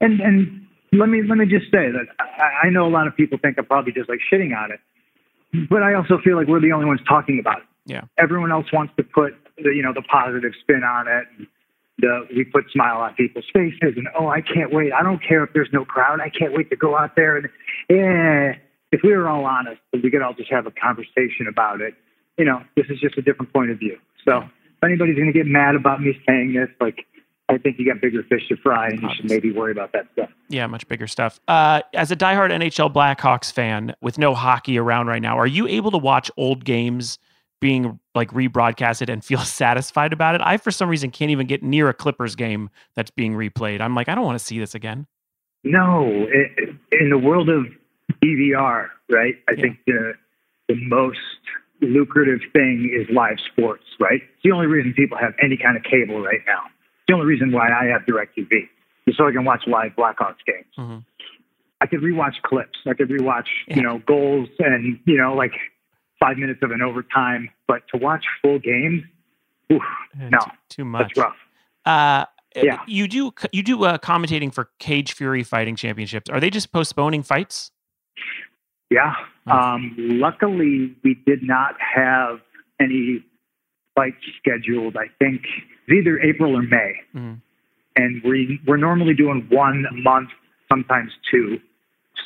And 0.00 0.20
and 0.20 0.66
let 0.92 1.08
me 1.08 1.22
let 1.28 1.36
me 1.36 1.44
just 1.44 1.66
say 1.66 1.90
that 1.90 2.06
I, 2.18 2.66
I 2.66 2.70
know 2.70 2.86
a 2.86 2.90
lot 2.90 3.06
of 3.06 3.16
people 3.16 3.38
think 3.40 3.58
I'm 3.58 3.66
probably 3.66 3.92
just 3.92 4.08
like 4.08 4.20
shitting 4.32 4.56
on 4.56 4.70
it, 4.72 4.80
but 5.68 5.82
I 5.82 5.94
also 5.94 6.18
feel 6.24 6.36
like 6.36 6.46
we're 6.46 6.60
the 6.60 6.72
only 6.72 6.86
ones 6.86 7.00
talking 7.06 7.38
about 7.38 7.58
it. 7.58 7.64
Yeah. 7.84 8.02
Everyone 8.18 8.50
else 8.50 8.66
wants 8.72 8.92
to 8.96 9.02
put 9.02 9.34
the 9.58 9.70
you 9.70 9.82
know 9.82 9.92
the 9.92 10.02
positive 10.02 10.52
spin 10.62 10.82
on 10.84 11.06
it. 11.06 11.24
And 11.36 11.46
the 11.98 12.26
we 12.34 12.44
put 12.44 12.64
smile 12.72 12.98
on 12.98 13.14
people's 13.14 13.44
faces 13.52 13.94
and 13.96 14.08
oh 14.18 14.28
I 14.28 14.40
can't 14.40 14.72
wait. 14.72 14.92
I 14.92 15.02
don't 15.02 15.22
care 15.22 15.44
if 15.44 15.52
there's 15.52 15.70
no 15.72 15.84
crowd. 15.84 16.20
I 16.20 16.30
can't 16.30 16.52
wait 16.52 16.70
to 16.70 16.76
go 16.76 16.96
out 16.96 17.16
there 17.16 17.36
and 17.36 17.48
yeah. 17.88 18.54
If 18.90 19.02
we 19.04 19.14
were 19.14 19.28
all 19.28 19.44
honest, 19.44 19.82
we 19.92 20.10
could 20.10 20.22
all 20.22 20.32
just 20.32 20.50
have 20.50 20.66
a 20.66 20.70
conversation 20.70 21.46
about 21.46 21.82
it. 21.82 21.92
You 22.38 22.46
know, 22.46 22.62
this 22.74 22.86
is 22.88 22.98
just 23.00 23.18
a 23.18 23.22
different 23.22 23.52
point 23.52 23.70
of 23.70 23.78
view. 23.78 23.98
So 24.26 24.38
if 24.38 24.84
anybody's 24.84 25.16
going 25.16 25.30
to 25.30 25.32
get 25.32 25.46
mad 25.46 25.74
about 25.74 26.00
me 26.00 26.18
saying 26.26 26.54
this, 26.54 26.70
like 26.80 27.04
I 27.50 27.58
think 27.58 27.78
you 27.78 27.86
got 27.86 28.00
bigger 28.00 28.22
fish 28.22 28.46
to 28.48 28.56
fry, 28.56 28.88
and 28.88 29.00
you 29.00 29.08
should 29.16 29.28
maybe 29.28 29.52
worry 29.52 29.72
about 29.72 29.92
that 29.92 30.06
stuff. 30.12 30.30
Yeah, 30.48 30.66
much 30.66 30.86
bigger 30.86 31.06
stuff. 31.06 31.40
Uh, 31.48 31.80
as 31.94 32.10
a 32.10 32.16
diehard 32.16 32.50
NHL 32.50 32.92
Blackhawks 32.92 33.50
fan 33.50 33.94
with 34.02 34.18
no 34.18 34.34
hockey 34.34 34.78
around 34.78 35.06
right 35.06 35.22
now, 35.22 35.38
are 35.38 35.46
you 35.46 35.66
able 35.66 35.90
to 35.90 35.98
watch 35.98 36.30
old 36.36 36.64
games 36.64 37.18
being 37.60 37.98
like 38.14 38.30
rebroadcasted 38.30 39.08
and 39.12 39.24
feel 39.24 39.38
satisfied 39.60 40.12
about 40.12 40.34
it? 40.34 40.40
I, 40.44 40.56
for 40.56 40.70
some 40.70 40.88
reason, 40.88 41.10
can't 41.10 41.30
even 41.30 41.46
get 41.46 41.62
near 41.62 41.88
a 41.88 41.94
Clippers 41.94 42.34
game 42.36 42.70
that's 42.94 43.10
being 43.10 43.34
replayed. 43.34 43.80
I'm 43.80 43.94
like, 43.94 44.08
I 44.08 44.14
don't 44.14 44.24
want 44.24 44.38
to 44.38 44.44
see 44.44 44.58
this 44.58 44.74
again. 44.74 45.06
No, 45.64 46.26
i 46.32 46.74
in 46.92 47.10
the 47.10 47.18
world 47.18 47.48
of 47.48 47.66
DVR, 48.22 48.88
right? 49.10 49.34
I 49.48 49.52
Yeah. 49.52 49.60
think 49.62 49.78
the 49.86 50.14
the 50.68 50.76
most 50.86 51.18
lucrative 51.80 52.40
thing 52.52 52.90
is 52.94 53.08
live 53.14 53.38
sports, 53.52 53.84
right? 53.98 54.20
It's 54.22 54.42
the 54.44 54.52
only 54.52 54.66
reason 54.66 54.92
people 54.94 55.16
have 55.18 55.32
any 55.42 55.56
kind 55.56 55.76
of 55.76 55.82
cable 55.82 56.20
right 56.20 56.40
now. 56.46 56.62
It's 56.66 57.06
the 57.08 57.14
only 57.14 57.26
reason 57.26 57.52
why 57.52 57.70
I 57.70 57.86
have 57.86 58.02
DirecTV, 58.02 58.68
just 59.06 59.16
so 59.18 59.26
I 59.26 59.32
can 59.32 59.44
watch 59.44 59.62
live 59.66 59.92
Blackhawks 59.96 60.44
games. 60.46 60.66
Mhm. 60.76 61.04
I 61.80 61.86
could 61.86 62.00
rewatch 62.00 62.42
clips. 62.42 62.78
I 62.86 62.92
could 62.94 63.08
rewatch, 63.08 63.46
Yeah. 63.68 63.76
you 63.76 63.82
know, 63.82 63.98
goals 64.06 64.48
and 64.58 64.98
you 65.06 65.16
know, 65.16 65.34
like 65.34 65.54
five 66.20 66.36
minutes 66.38 66.60
of 66.62 66.70
an 66.70 66.82
overtime. 66.82 67.50
But 67.66 67.82
to 67.92 67.98
watch 67.98 68.24
full 68.42 68.58
games, 68.58 69.02
oof, 69.72 69.82
Eh, 70.20 70.28
No, 70.30 70.38
too, 70.68 70.84
much. 70.84 71.12
that's 71.14 71.18
rough. 71.18 71.36
Uh, 71.84 72.24
Yeah. 72.56 72.80
You 72.86 73.06
do 73.06 73.32
you 73.52 73.62
do 73.62 73.84
uh, 73.84 73.98
commentating 73.98 74.52
for 74.52 74.70
Cage 74.78 75.12
Fury 75.12 75.42
Fighting 75.44 75.76
Championships. 75.76 76.28
Are 76.30 76.40
they 76.40 76.50
just 76.50 76.72
postponing 76.72 77.22
fights? 77.22 77.70
Yeah. 78.90 79.14
Um, 79.46 79.94
luckily, 79.98 80.94
we 81.04 81.14
did 81.26 81.42
not 81.42 81.76
have 81.78 82.40
any 82.80 83.22
fights 83.94 84.16
scheduled. 84.38 84.96
I 84.96 85.08
think 85.18 85.42
it's 85.86 85.92
either 85.98 86.18
April 86.20 86.56
or 86.56 86.62
May, 86.62 86.94
Mhm. 87.14 87.40
and 87.96 88.22
we 88.24 88.60
we're 88.66 88.76
normally 88.78 89.14
doing 89.14 89.46
one 89.50 89.86
a 89.90 89.94
month, 89.94 90.30
sometimes 90.70 91.12
two. 91.30 91.60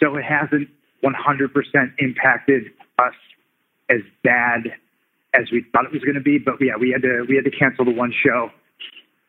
So 0.00 0.16
it 0.16 0.24
hasn't 0.24 0.68
100% 1.02 1.92
impacted 1.98 2.72
us 2.98 3.14
as 3.92 4.00
bad 4.24 4.72
as 5.34 5.50
we 5.52 5.64
thought 5.72 5.84
it 5.84 5.92
was 5.92 6.02
going 6.02 6.14
to 6.14 6.20
be. 6.20 6.38
But 6.38 6.54
yeah, 6.60 6.76
we 6.80 6.90
had 6.90 7.02
to 7.02 7.26
we 7.28 7.36
had 7.36 7.44
to 7.44 7.50
cancel 7.50 7.84
the 7.84 7.92
one 7.92 8.12
show. 8.12 8.50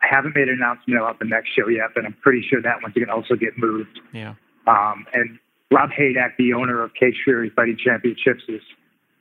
I 0.02 0.08
haven't 0.10 0.36
made 0.36 0.50
an 0.50 0.56
announcement 0.56 1.00
about 1.00 1.20
the 1.20 1.26
next 1.26 1.50
show 1.56 1.68
yet, 1.68 1.92
but 1.96 2.06
I'm 2.06 2.14
pretty 2.22 2.46
sure 2.50 2.62
that 2.62 2.82
one's 2.82 2.94
going 2.94 3.08
to 3.08 3.14
also 3.14 3.36
get 3.36 3.58
moved. 3.58 4.00
Yeah. 4.12 4.36
Um, 4.68 5.06
and 5.14 5.40
Rob 5.72 5.92
Haydak, 5.92 6.36
the 6.38 6.54
owner 6.54 6.84
of 6.84 6.94
Cage 6.94 7.16
Fury 7.24 7.50
Fighting 7.50 7.78
Championships, 7.78 8.44
is 8.50 8.62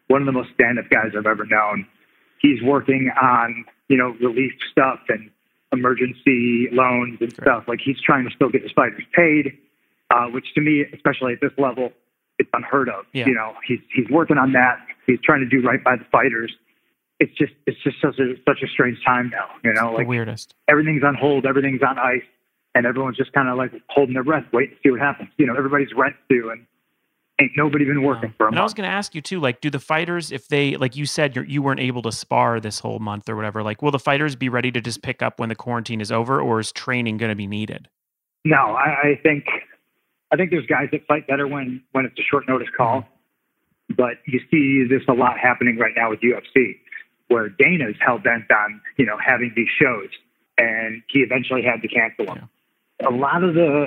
one 0.09 0.21
of 0.23 0.27
the 0.27 0.33
most 0.33 0.51
stand-up 0.55 0.91
guys 0.91 1.13
I've 1.17 1.27
ever 1.27 1.47
known. 1.47 1.87
He's 2.41 2.61
working 2.63 3.11
on, 3.21 3.65
you 3.89 3.97
know, 3.97 4.17
relief 4.21 4.53
stuff 4.71 4.99
and 5.09 5.31
emergency 5.73 6.69
loans 6.73 7.19
and 7.21 7.33
Great. 7.35 7.43
stuff. 7.43 7.65
Like 7.69 7.81
he's 7.81 8.01
trying 8.01 8.29
to 8.29 8.35
still 8.35 8.51
get 8.51 8.63
his 8.63 8.73
fighters 8.73 9.05
paid, 9.15 9.57
uh, 10.11 10.27
which 10.27 10.53
to 10.55 10.61
me, 10.61 10.85
especially 10.93 11.33
at 11.35 11.41
this 11.41 11.53
level, 11.59 11.93
it's 12.39 12.51
unheard 12.53 12.89
of. 12.89 13.07
Yeah. 13.13 13.27
You 13.27 13.35
know, 13.35 13.55
he's 13.67 13.81
he's 13.95 14.09
working 14.11 14.37
on 14.37 14.53
that. 14.53 14.79
He's 15.07 15.21
trying 15.25 15.41
to 15.41 15.47
do 15.47 15.67
right 15.67 15.83
by 15.83 15.97
the 15.97 16.05
fighters. 16.11 16.53
It's 17.21 17.33
just 17.37 17.53
it's 17.67 17.79
just 17.83 17.97
such 18.01 18.19
a 18.19 18.35
such 18.49 18.63
a 18.63 18.69
strange 18.69 18.99
time 19.05 19.31
now. 19.31 19.47
You 19.65 19.73
know, 19.73 19.91
the 19.91 19.99
like 19.99 20.09
weirdest. 20.09 20.55
everything's 20.69 21.05
on 21.05 21.15
hold, 21.15 21.47
everything's 21.47 21.83
on 21.83 21.99
ice, 21.99 22.23
and 22.75 22.87
everyone's 22.87 23.17
just 23.17 23.33
kind 23.33 23.49
of 23.49 23.57
like 23.57 23.73
holding 23.89 24.15
their 24.15 24.25
breath, 24.25 24.45
waiting 24.53 24.77
to 24.77 24.81
see 24.83 24.91
what 24.91 25.01
happens. 25.01 25.31
You 25.37 25.47
know, 25.47 25.55
everybody's 25.57 25.93
rent 25.95 26.17
due, 26.29 26.51
and 26.51 26.67
ain't 27.41 27.53
nobody 27.57 27.85
been 27.85 28.03
working 28.03 28.35
for 28.37 28.47
a 28.47 28.51
And 28.51 28.59
I 28.59 28.63
was 28.63 28.75
going 28.75 28.89
to 28.89 28.95
ask 28.95 29.15
you 29.15 29.21
too, 29.21 29.41
like, 29.41 29.61
do 29.61 29.71
the 29.71 29.79
fighters, 29.79 30.33
if 30.33 30.49
they, 30.49 30.77
like 30.77 30.97
you 30.97 31.07
said, 31.07 31.35
you're, 31.35 31.45
you 31.45 31.63
weren't 31.63 31.81
able 31.81 32.03
to 32.03 32.13
spar 32.13 32.61
this 32.61 32.79
whole 32.79 32.99
month 32.99 33.29
or 33.29 33.37
whatever, 33.37 33.63
like, 33.63 33.83
will 33.83 33.91
the 33.91 33.99
fighters 33.99 34.37
be 34.37 34.49
ready 34.49 34.71
to 34.71 34.81
just 34.81 35.03
pick 35.03 35.23
up 35.23 35.41
when 35.41 35.49
the 35.49 35.55
quarantine 35.55 36.01
is 36.01 36.13
over, 36.13 36.41
or 36.41 36.61
is 36.61 36.73
training 36.73 37.17
going 37.19 37.31
to 37.31 37.37
be 37.37 37.47
needed? 37.47 37.89
No, 38.45 38.57
I, 38.57 39.11
I 39.11 39.21
think 39.23 39.45
I 40.33 40.37
think 40.37 40.51
there's 40.51 40.67
guys 40.67 40.89
that 40.93 41.07
fight 41.07 41.27
better 41.27 41.47
when 41.47 41.83
when 41.93 42.05
it's 42.07 42.19
a 42.19 42.23
short 42.23 42.49
notice 42.49 42.69
call. 42.77 43.01
Mm-hmm. 43.01 43.12
But 43.97 44.19
you 44.27 44.41
see 44.51 44.85
this 44.89 45.03
a 45.09 45.13
lot 45.13 45.39
happening 45.39 45.79
right 45.79 45.93
now 45.97 46.11
with 46.11 46.21
UFC, 46.21 46.79
where 47.29 47.49
Dana's 47.49 47.97
hell 48.05 48.19
bent 48.19 48.51
on 48.51 48.81
you 48.97 49.07
know 49.07 49.17
having 49.25 49.53
these 49.57 49.69
shows, 49.81 50.09
and 50.59 51.03
he 51.09 51.21
eventually 51.21 51.63
had 51.63 51.83
to 51.83 51.89
cancel 51.89 52.27
them. 52.27 52.49
A 53.05 53.11
lot 53.11 53.43
of 53.43 53.55
the, 53.55 53.87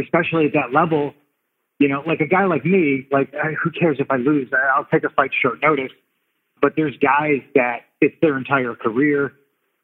especially 0.00 0.46
at 0.46 0.52
that 0.54 0.72
level, 0.72 1.14
you 1.78 1.88
know, 1.88 2.02
like 2.06 2.20
a 2.20 2.26
guy 2.26 2.44
like 2.44 2.64
me, 2.64 3.06
like 3.10 3.34
I- 3.34 3.52
who 3.52 3.70
cares 3.70 3.98
if 4.00 4.10
I 4.10 4.16
lose? 4.16 4.52
I'll 4.74 4.84
take 4.86 5.04
a 5.04 5.10
fight 5.10 5.30
short 5.40 5.60
notice. 5.62 5.92
But 6.60 6.76
there's 6.76 6.96
guys 6.98 7.40
that 7.54 7.86
it's 8.00 8.14
their 8.20 8.36
entire 8.36 8.74
career, 8.74 9.32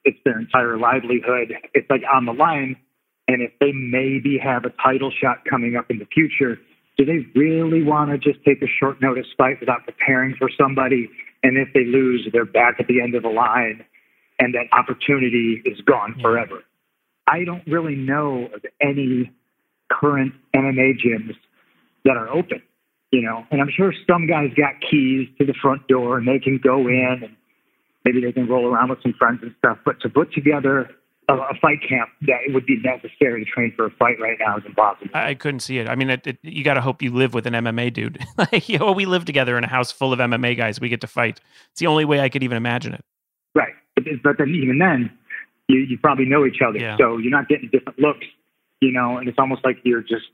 it's 0.05 0.19
their 0.25 0.39
entire 0.39 0.79
livelihood, 0.79 1.55
it's 1.75 1.89
like 1.91 2.03
on 2.13 2.27
the 2.27 2.33
line. 2.33 2.77
And 3.29 3.43
if 3.43 3.51
they 3.59 3.73
maybe 3.73 4.39
have 4.39 4.65
a 4.65 4.71
title 4.83 5.11
shot 5.11 5.45
coming 5.49 5.75
up 5.75 5.91
in 5.91 5.99
the 5.99 6.07
future, 6.07 6.61
do 6.97 7.05
they 7.05 7.27
really 7.39 7.83
want 7.83 8.11
to 8.11 8.19
just 8.19 8.45
take 8.45 8.63
a 8.63 8.67
short 8.67 9.01
notice 9.03 9.27
fight 9.37 9.61
without 9.61 9.85
preparing 9.85 10.35
for 10.39 10.49
somebody? 10.59 11.09
And 11.43 11.57
if 11.59 11.69
they 11.75 11.85
lose, 11.85 12.27
they're 12.33 12.45
back 12.45 12.77
at 12.81 12.87
the 12.87 13.01
end 13.01 13.15
of 13.15 13.23
the 13.23 13.29
line 13.29 13.85
and 14.39 14.55
that 14.55 14.67
opportunity 14.73 15.63
is 15.65 15.81
gone 15.83 16.15
Yeah. 16.17 16.23
forever. 16.23 16.65
I 17.27 17.45
don't 17.45 17.67
really 17.67 17.97
know 17.97 18.47
of 18.55 18.65
any 18.81 19.31
current 19.89 20.35
MMA 20.55 20.95
gyms 20.95 21.37
that 22.05 22.17
are 22.17 22.29
open, 22.29 22.63
you 23.11 23.23
know, 23.23 23.47
and 23.51 23.61
I'm 23.61 23.71
sure 23.71 23.93
some 24.07 24.27
guys 24.27 24.53
got 24.55 24.81
keys 24.81 25.29
to 25.39 25.45
the 25.45 25.55
front 25.55 25.87
door 25.89 26.19
and 26.19 26.27
they 26.27 26.39
can 26.39 26.59
go 26.59 26.87
in 26.89 27.21
and 27.23 27.37
maybe 28.05 28.21
they 28.21 28.33
can 28.33 28.47
roll 28.47 28.67
around 28.67 28.91
with 28.91 29.03
some 29.03 29.13
friends 29.15 29.43
and 29.43 29.55
stuff. 29.59 29.79
But 29.85 30.01
to 30.01 30.09
put 30.09 30.33
together 30.33 30.91
a, 31.29 31.35
a 31.35 31.55
fight 31.61 31.79
camp 31.89 32.11
that 32.23 32.39
it 32.47 32.55
would 32.55 32.67
be 32.67 32.81
necessary 32.83 33.45
to 33.45 33.51
train 33.51 33.73
for 33.77 33.87
a 33.87 33.91
fight 33.91 34.21
right 34.21 34.37
now 34.39 34.57
is 34.59 34.65
impossible. 34.65 35.11
I, 35.15 35.31
I 35.31 35.35
couldn't 35.35 35.61
see 35.61 35.79
it. 35.79 35.89
I 35.89 35.95
mean, 35.95 36.11
it, 36.11 36.27
it, 36.27 36.39
you 36.43 36.63
got 36.63 36.75
to 36.75 36.81
hope 36.81 37.03
you 37.03 37.13
live 37.13 37.35
with 37.35 37.47
an 37.47 37.55
MMA 37.55 37.93
dude. 37.93 38.25
like, 38.39 38.69
you 38.69 38.79
know, 38.79 38.93
we 38.93 39.07
live 39.07 39.25
together 39.25 39.59
in 39.59 39.65
a 39.65 39.69
house 39.69 39.91
full 39.91 40.13
of 40.13 40.19
MMA 40.19 40.57
guys. 40.57 40.81
We 40.81 40.89
get 40.89 41.01
to 41.01 41.07
fight. 41.07 41.41
It's 41.73 41.81
the 41.81 41.89
only 41.89 42.05
way 42.05 42.21
I 42.21 42.29
could 42.29 42.43
even 42.43 42.57
imagine 42.57 42.93
it. 42.93 43.05
Right. 43.55 43.75
But, 43.95 44.05
but 44.23 44.39
then 44.39 44.51
even 44.51 44.79
then, 44.79 45.11
you, 45.69 45.81
you 45.81 45.99
probably 45.99 46.27
know 46.27 46.47
each 46.47 46.61
other. 46.67 46.79
Yeah. 46.79 46.97
So 46.97 47.19
you're 47.19 47.31
not 47.31 47.49
getting 47.49 47.71
different 47.71 47.99
looks, 47.99 48.27
you 48.81 48.93
know, 48.93 49.17
and 49.17 49.29
it's 49.29 49.39
almost 49.39 49.65
like 49.65 49.79
you're 49.83 50.03
just, 50.03 50.31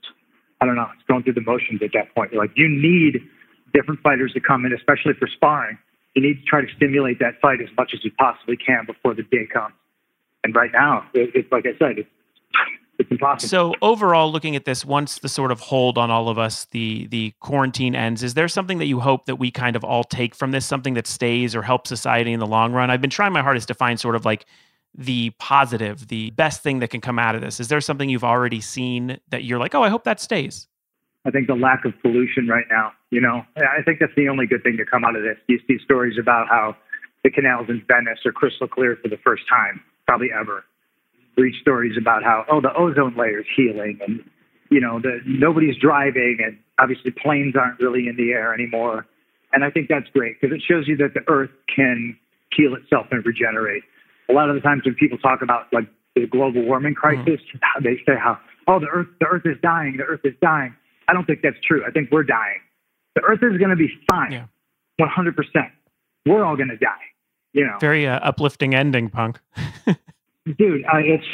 I 0.61 0.65
don't 0.65 0.75
know, 0.75 0.87
it's 0.93 1.07
going 1.07 1.23
through 1.23 1.33
the 1.33 1.41
motions 1.41 1.81
at 1.81 1.89
that 1.93 2.13
point. 2.13 2.31
You're 2.31 2.41
like, 2.41 2.53
you 2.55 2.69
need 2.69 3.19
different 3.73 4.01
fighters 4.01 4.33
to 4.33 4.39
come 4.39 4.65
in, 4.65 4.73
especially 4.73 5.13
for 5.17 5.27
sparring. 5.27 5.79
You 6.15 6.21
need 6.21 6.35
to 6.35 6.45
try 6.45 6.61
to 6.61 6.67
stimulate 6.75 7.17
that 7.19 7.41
fight 7.41 7.59
as 7.61 7.69
much 7.75 7.91
as 7.95 8.05
you 8.05 8.11
possibly 8.11 8.55
can 8.55 8.85
before 8.85 9.15
the 9.15 9.23
day 9.23 9.47
comes. 9.51 9.73
And 10.43 10.55
right 10.55 10.71
now, 10.73 11.05
it, 11.13 11.31
it's 11.33 11.51
like 11.51 11.65
I 11.65 11.77
said, 11.77 11.99
it's, 11.99 12.09
it's 12.99 13.09
impossible. 13.09 13.49
So 13.49 13.73
overall, 13.81 14.31
looking 14.31 14.55
at 14.55 14.65
this, 14.65 14.85
once 14.85 15.19
the 15.19 15.29
sort 15.29 15.51
of 15.51 15.59
hold 15.59 15.97
on 15.97 16.11
all 16.11 16.29
of 16.29 16.37
us, 16.37 16.65
the 16.65 17.07
the 17.07 17.33
quarantine 17.39 17.95
ends, 17.95 18.23
is 18.23 18.33
there 18.33 18.47
something 18.47 18.77
that 18.77 18.85
you 18.85 18.99
hope 18.99 19.25
that 19.25 19.37
we 19.37 19.51
kind 19.51 19.75
of 19.75 19.83
all 19.83 20.03
take 20.03 20.35
from 20.35 20.51
this, 20.51 20.65
something 20.65 20.93
that 20.93 21.07
stays 21.07 21.55
or 21.55 21.61
helps 21.61 21.89
society 21.89 22.33
in 22.33 22.39
the 22.39 22.47
long 22.47 22.73
run? 22.73 22.91
I've 22.91 23.01
been 23.01 23.09
trying 23.09 23.33
my 23.33 23.41
hardest 23.41 23.67
to 23.69 23.73
find 23.73 23.99
sort 23.99 24.15
of 24.15 24.25
like 24.25 24.45
the 24.95 25.31
positive, 25.39 26.07
the 26.07 26.29
best 26.31 26.61
thing 26.61 26.79
that 26.79 26.89
can 26.89 27.01
come 27.01 27.17
out 27.17 27.33
of 27.35 27.41
this. 27.41 27.59
Is 27.59 27.67
there 27.67 27.81
something 27.81 28.09
you've 28.09 28.23
already 28.23 28.61
seen 28.61 29.17
that 29.29 29.43
you're 29.43 29.59
like, 29.59 29.73
oh, 29.73 29.81
I 29.81 29.89
hope 29.89 30.03
that 30.03 30.19
stays? 30.19 30.67
I 31.25 31.31
think 31.31 31.47
the 31.47 31.55
lack 31.55 31.85
of 31.85 31.93
pollution 32.01 32.47
right 32.47 32.65
now, 32.69 32.91
you 33.09 33.21
know, 33.21 33.43
I 33.55 33.81
think 33.83 33.99
that's 33.99 34.13
the 34.15 34.27
only 34.27 34.45
good 34.45 34.61
thing 34.61 34.77
to 34.77 34.85
come 34.85 35.05
out 35.05 35.15
of 35.15 35.23
this. 35.23 35.37
You 35.47 35.59
see 35.67 35.77
stories 35.83 36.19
about 36.19 36.49
how 36.49 36.75
the 37.23 37.31
canals 37.31 37.69
in 37.69 37.81
Venice 37.87 38.19
are 38.25 38.33
crystal 38.33 38.67
clear 38.67 38.97
for 39.01 39.07
the 39.07 39.17
first 39.23 39.43
time, 39.49 39.81
probably 40.07 40.29
ever. 40.33 40.63
Read 41.37 41.53
stories 41.61 41.93
about 41.99 42.23
how, 42.23 42.45
oh, 42.51 42.61
the 42.61 42.73
ozone 42.77 43.15
layer 43.17 43.39
is 43.39 43.45
healing 43.55 43.99
and, 44.05 44.23
you 44.69 44.79
know, 44.79 44.99
the, 44.99 45.19
nobody's 45.25 45.75
driving 45.77 46.37
and 46.45 46.57
obviously 46.79 47.11
planes 47.11 47.55
aren't 47.55 47.79
really 47.79 48.07
in 48.07 48.15
the 48.17 48.31
air 48.31 48.53
anymore. 48.53 49.05
And 49.51 49.63
I 49.63 49.69
think 49.69 49.87
that's 49.89 50.07
great 50.13 50.39
because 50.39 50.55
it 50.55 50.61
shows 50.67 50.87
you 50.87 50.97
that 50.97 51.13
the 51.13 51.21
earth 51.27 51.51
can 51.73 52.17
heal 52.55 52.75
itself 52.75 53.07
and 53.11 53.25
regenerate. 53.25 53.83
A 54.29 54.33
lot 54.33 54.49
of 54.49 54.55
the 54.55 54.61
times 54.61 54.83
when 54.85 54.95
people 54.95 55.17
talk 55.17 55.41
about 55.41 55.73
like 55.73 55.85
the 56.15 56.27
global 56.27 56.63
warming 56.63 56.95
mm-hmm. 56.95 57.23
crisis, 57.23 57.41
how 57.61 57.79
they 57.79 57.97
say 58.05 58.13
how, 58.17 58.37
oh, 58.67 58.79
the 58.79 58.87
earth, 58.87 59.07
the 59.19 59.25
earth 59.25 59.45
is 59.45 59.57
dying, 59.61 59.97
the 59.97 60.03
earth 60.03 60.21
is 60.23 60.33
dying. 60.41 60.75
I 61.07 61.13
don't 61.13 61.25
think 61.25 61.41
that's 61.41 61.59
true. 61.65 61.83
I 61.85 61.91
think 61.91 62.09
we're 62.11 62.23
dying. 62.23 62.59
The 63.15 63.21
earth 63.21 63.39
is 63.43 63.57
going 63.57 63.69
to 63.69 63.75
be 63.75 63.89
fine, 64.09 64.31
Yeah. 64.31 64.45
100%. 64.99 65.35
We're 66.25 66.43
all 66.43 66.55
going 66.55 66.69
to 66.69 66.77
die. 66.77 67.12
You 67.53 67.65
know, 67.65 67.77
Very 67.79 68.07
uh, 68.07 68.19
uplifting 68.19 68.73
ending, 68.75 69.09
punk. 69.09 69.39
dude, 70.57 70.83
I, 70.91 70.99
it's, 71.01 71.25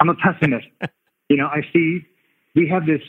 I'm 0.00 0.08
a 0.08 0.14
pessimist. 0.14 0.66
you 1.28 1.36
know, 1.36 1.46
I 1.46 1.60
see 1.72 2.00
we 2.54 2.68
have 2.68 2.86
this 2.86 3.00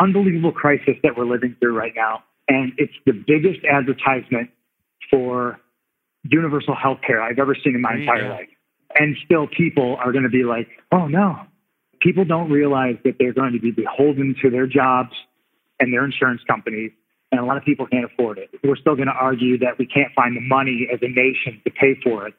unbelievable 0.00 0.52
crisis 0.52 0.94
that 1.02 1.16
we're 1.16 1.26
living 1.26 1.56
through 1.60 1.76
right 1.76 1.92
now, 1.94 2.24
and 2.48 2.72
it's 2.76 2.92
the 3.06 3.12
biggest 3.12 3.64
advertisement 3.64 4.50
for 5.10 5.58
universal 6.24 6.74
health 6.74 6.98
care 7.06 7.22
I've 7.22 7.38
ever 7.38 7.54
seen 7.54 7.74
in 7.74 7.80
my 7.80 7.94
entire 7.94 8.24
Yeah. 8.24 8.32
life. 8.32 8.48
And 8.98 9.16
still, 9.24 9.46
people 9.46 9.96
are 9.96 10.10
going 10.12 10.24
to 10.24 10.28
be 10.30 10.42
like, 10.44 10.68
oh 10.92 11.06
no. 11.06 11.38
People 12.00 12.24
don't 12.24 12.50
realize 12.50 12.96
that 13.04 13.16
they're 13.18 13.32
going 13.32 13.52
to 13.52 13.60
be 13.60 13.70
beholden 13.70 14.34
to 14.42 14.50
their 14.50 14.66
jobs 14.66 15.12
and 15.78 15.92
their 15.92 16.04
insurance 16.04 16.40
companies, 16.48 16.90
and 17.32 17.40
a 17.40 17.44
lot 17.44 17.56
of 17.56 17.64
people 17.64 17.86
can't 17.86 18.04
afford 18.04 18.38
it. 18.38 18.50
We're 18.64 18.76
still 18.76 18.96
going 18.96 19.08
to 19.08 19.14
argue 19.14 19.58
that 19.58 19.78
we 19.78 19.86
can't 19.86 20.12
find 20.14 20.36
the 20.36 20.40
money 20.40 20.88
as 20.92 20.98
a 21.02 21.08
nation 21.08 21.60
to 21.64 21.70
pay 21.70 21.96
for 22.02 22.26
it, 22.26 22.34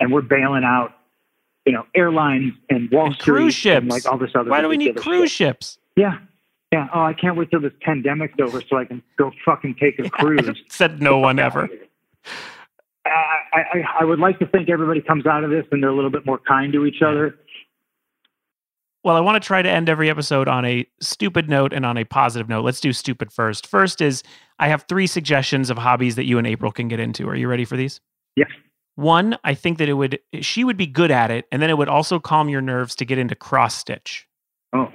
and 0.00 0.12
we're 0.12 0.22
bailing 0.22 0.64
out, 0.64 0.92
you 1.64 1.72
know, 1.72 1.84
airlines 1.94 2.52
and 2.70 2.90
Wall 2.90 3.06
And 3.06 3.14
Street 3.14 3.24
cruise 3.32 3.54
ships. 3.54 3.82
and 3.82 3.90
like 3.90 4.06
all 4.06 4.18
this 4.18 4.30
other. 4.34 4.50
Why 4.50 4.60
do 4.60 4.68
we 4.68 4.76
need 4.76 4.96
cruise 4.96 5.30
shit. 5.30 5.48
ships? 5.64 5.78
Yeah, 5.96 6.18
yeah. 6.72 6.88
Oh, 6.94 7.00
I 7.02 7.12
can't 7.12 7.36
wait 7.36 7.50
till 7.50 7.60
this 7.60 7.72
pandemic's 7.80 8.34
over 8.40 8.60
so 8.68 8.76
I 8.76 8.84
can 8.84 9.02
go 9.18 9.32
fucking 9.44 9.76
take 9.80 9.98
a 9.98 10.08
cruise. 10.10 10.48
Said 10.68 11.00
no 11.02 11.18
one 11.18 11.38
ever. 11.38 11.68
I, 13.04 13.38
I, 13.52 13.84
I 14.00 14.04
would 14.04 14.18
like 14.18 14.38
to 14.40 14.46
think 14.46 14.68
everybody 14.68 15.00
comes 15.00 15.26
out 15.26 15.44
of 15.44 15.50
this 15.50 15.64
and 15.70 15.80
they're 15.82 15.90
a 15.90 15.94
little 15.94 16.10
bit 16.10 16.26
more 16.26 16.38
kind 16.38 16.72
to 16.72 16.84
each 16.86 17.02
other. 17.02 17.36
Well, 19.06 19.14
I 19.14 19.20
want 19.20 19.40
to 19.40 19.46
try 19.46 19.62
to 19.62 19.70
end 19.70 19.88
every 19.88 20.10
episode 20.10 20.48
on 20.48 20.64
a 20.64 20.84
stupid 21.00 21.48
note 21.48 21.72
and 21.72 21.86
on 21.86 21.96
a 21.96 22.02
positive 22.02 22.48
note. 22.48 22.64
Let's 22.64 22.80
do 22.80 22.92
stupid 22.92 23.30
first. 23.30 23.64
First 23.64 24.00
is 24.00 24.24
I 24.58 24.66
have 24.66 24.84
three 24.88 25.06
suggestions 25.06 25.70
of 25.70 25.78
hobbies 25.78 26.16
that 26.16 26.24
you 26.24 26.38
and 26.38 26.46
April 26.46 26.72
can 26.72 26.88
get 26.88 26.98
into. 26.98 27.28
Are 27.28 27.36
you 27.36 27.46
ready 27.46 27.64
for 27.64 27.76
these? 27.76 28.00
Yes. 28.34 28.48
One, 28.96 29.38
I 29.44 29.54
think 29.54 29.78
that 29.78 29.88
it 29.88 29.92
would 29.92 30.18
she 30.40 30.64
would 30.64 30.76
be 30.76 30.88
good 30.88 31.12
at 31.12 31.30
it, 31.30 31.44
and 31.52 31.62
then 31.62 31.70
it 31.70 31.78
would 31.78 31.88
also 31.88 32.18
calm 32.18 32.48
your 32.48 32.60
nerves 32.60 32.96
to 32.96 33.04
get 33.04 33.16
into 33.16 33.36
cross 33.36 33.76
stitch. 33.76 34.26
Oh, 34.72 34.90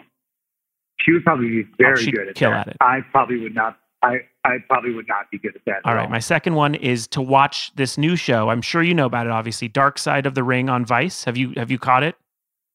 she 0.99 1.13
would 1.13 1.23
probably 1.23 1.47
be 1.47 1.63
oh, 1.63 1.75
very 1.77 2.03
she'd 2.03 2.13
good 2.13 2.27
at 2.27 2.35
kill 2.35 2.51
that. 2.51 2.67
at 2.67 2.73
it. 2.73 2.77
I 2.81 2.99
probably 3.11 3.39
would 3.39 3.55
not. 3.55 3.77
I, 4.03 4.17
I 4.43 4.57
probably 4.67 4.93
would 4.93 5.07
not 5.07 5.31
be 5.31 5.37
good 5.37 5.55
at 5.55 5.61
that. 5.67 5.75
at 5.75 5.85
All 5.85 5.95
right, 5.95 6.09
my 6.09 6.19
second 6.19 6.55
one 6.55 6.75
is 6.75 7.07
to 7.09 7.21
watch 7.21 7.71
this 7.75 7.97
new 7.97 8.17
show. 8.17 8.49
I'm 8.49 8.61
sure 8.61 8.83
you 8.83 8.93
know 8.93 9.05
about 9.05 9.25
it, 9.25 9.31
obviously. 9.31 9.69
Dark 9.69 9.97
Side 9.97 10.25
of 10.25 10.35
the 10.35 10.43
Ring 10.43 10.69
on 10.69 10.85
Vice. 10.85 11.23
Have 11.23 11.37
you 11.37 11.53
have 11.55 11.71
you 11.71 11.79
caught 11.79 12.03
it? 12.03 12.17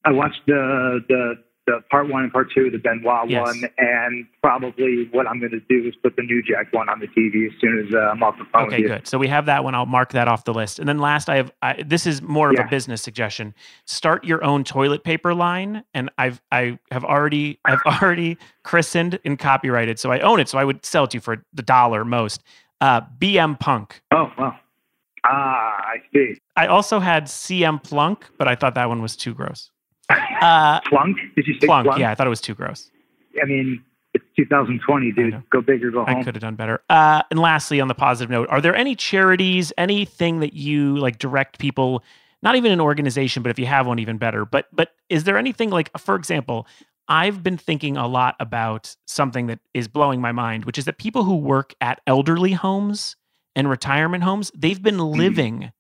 I 0.07 0.13
watched 0.13 0.41
the 0.47 1.01
the 1.09 1.35
the 1.67 1.81
part 1.91 2.09
one 2.09 2.23
and 2.23 2.33
part 2.33 2.47
two, 2.55 2.71
the 2.71 2.79
Benoit 2.79 3.29
Yes. 3.29 3.43
one, 3.45 3.65
and 3.77 4.25
probably 4.41 5.09
what 5.11 5.27
I'm 5.27 5.41
going 5.41 5.51
to 5.51 5.59
do 5.69 5.89
is 5.89 5.97
put 6.01 6.15
the 6.15 6.23
New 6.23 6.41
Jack 6.41 6.73
one 6.73 6.89
on 6.89 7.01
the 7.01 7.09
TV 7.09 7.47
as 7.53 7.61
soon 7.61 7.85
as 7.89 7.93
uh, 7.93 7.99
I'm 8.13 8.23
off 8.23 8.37
the 8.39 8.45
phone. 8.53 8.69
Okay, 8.69 8.83
good. 8.83 9.05
So 9.09 9.19
we 9.19 9.27
have 9.27 9.47
that 9.47 9.65
one. 9.65 9.75
I'll 9.75 9.85
mark 9.85 10.13
that 10.13 10.29
off 10.29 10.45
the 10.45 10.55
list. 10.55 10.79
And 10.79 10.89
then 10.89 10.99
last, 10.99 11.29
I 11.29 11.35
have 11.39 11.51
I, 11.63 11.83
this 11.85 12.07
is 12.07 12.23
more 12.23 12.51
of 12.51 12.55
Yeah. 12.57 12.67
a 12.67 12.71
business 12.71 13.03
suggestion. 13.03 13.53
Start 13.85 14.23
your 14.25 14.45
own 14.45 14.63
toilet 14.63 15.03
paper 15.03 15.35
line, 15.35 15.83
and 15.93 16.09
I've 16.19 16.41
I 16.53 16.79
have 16.93 17.05
already 17.05 17.59
I've 17.65 17.83
already 18.01 18.39
christened 18.63 19.19
and 19.25 19.37
copyrighted, 19.37 19.99
so 19.99 20.13
I 20.13 20.21
own 20.21 20.39
it. 20.39 20.49
So 20.49 20.59
I 20.59 20.65
would 20.65 20.87
sell 20.87 21.03
it 21.05 21.11
to 21.11 21.17
you 21.17 21.21
for 21.21 21.43
the 21.53 21.63
dollar 21.63 22.05
most. 22.05 22.45
Uh, 22.81 23.01
BM 23.19 23.59
Punk. 23.59 24.03
Oh 24.13 24.31
well. 24.39 24.57
Ah, 25.25 25.75
I 25.83 25.97
see. 26.15 26.35
I 26.55 26.69
also 26.69 27.01
had 27.01 27.25
CM 27.25 27.83
Plunk, 27.83 28.27
but 28.39 28.47
I 28.47 28.55
thought 28.55 28.77
that 28.77 28.89
one 28.89 29.03
was 29.03 29.17
too 29.17 29.35
gross. 29.35 29.73
Uh, 30.11 30.81
Plunk? 30.83 31.17
Did 31.35 31.47
you 31.47 31.55
say 31.61 31.67
Plunk, 31.67 31.87
Plunk? 31.87 32.01
yeah, 32.01 32.11
I 32.11 32.15
thought 32.15 32.27
it 32.27 32.31
was 32.31 32.41
too 32.41 32.55
gross. 32.55 32.91
I 33.43 33.47
mean, 33.47 33.83
it's 34.15 34.25
2020, 34.37 35.13
dude. 35.13 35.43
Go 35.51 35.61
big 35.61 35.85
or 35.85 35.91
go 35.91 36.05
home. 36.05 36.17
I 36.17 36.23
could 36.23 36.35
have 36.35 36.41
done 36.43 36.55
better. 36.55 36.81
Uh, 36.89 37.23
and 37.31 37.41
lastly, 37.41 37.81
on 37.81 37.89
the 37.89 37.95
positive 37.95 38.31
note, 38.31 38.49
are 38.51 38.61
there 38.61 38.75
any 38.75 38.95
charities, 38.95 39.73
anything 39.77 40.41
that 40.41 40.55
you 40.55 40.97
like 40.97 41.19
direct 41.19 41.59
people? 41.59 42.03
Not 42.43 42.55
even 42.57 42.71
an 42.73 42.81
organization, 42.81 43.43
but 43.43 43.51
if 43.51 43.59
you 43.59 43.67
have 43.67 43.87
one, 43.87 43.99
even 43.99 44.19
better. 44.19 44.45
But 44.45 44.69
but 44.73 44.93
is 45.09 45.25
there 45.25 45.37
anything 45.37 45.71
like, 45.71 45.91
for 45.99 46.15
example, 46.15 46.67
I've 47.09 47.43
been 47.43 47.57
thinking 47.57 47.97
a 47.97 48.07
lot 48.07 48.37
about 48.41 48.95
something 49.07 49.47
that 49.49 49.59
is 49.75 49.89
blowing 49.89 50.21
my 50.21 50.33
mind, 50.33 50.65
which 50.65 50.79
is 50.79 50.85
that 50.85 50.99
people 50.99 51.25
who 51.25 51.37
work 51.37 51.75
at 51.81 52.01
elderly 52.07 52.53
homes 52.53 53.17
and 53.55 53.69
retirement 53.69 54.23
homes, 54.23 54.53
they've 54.55 54.83
been 54.83 54.97
Mm-hmm. 54.99 55.19
living 55.19 55.73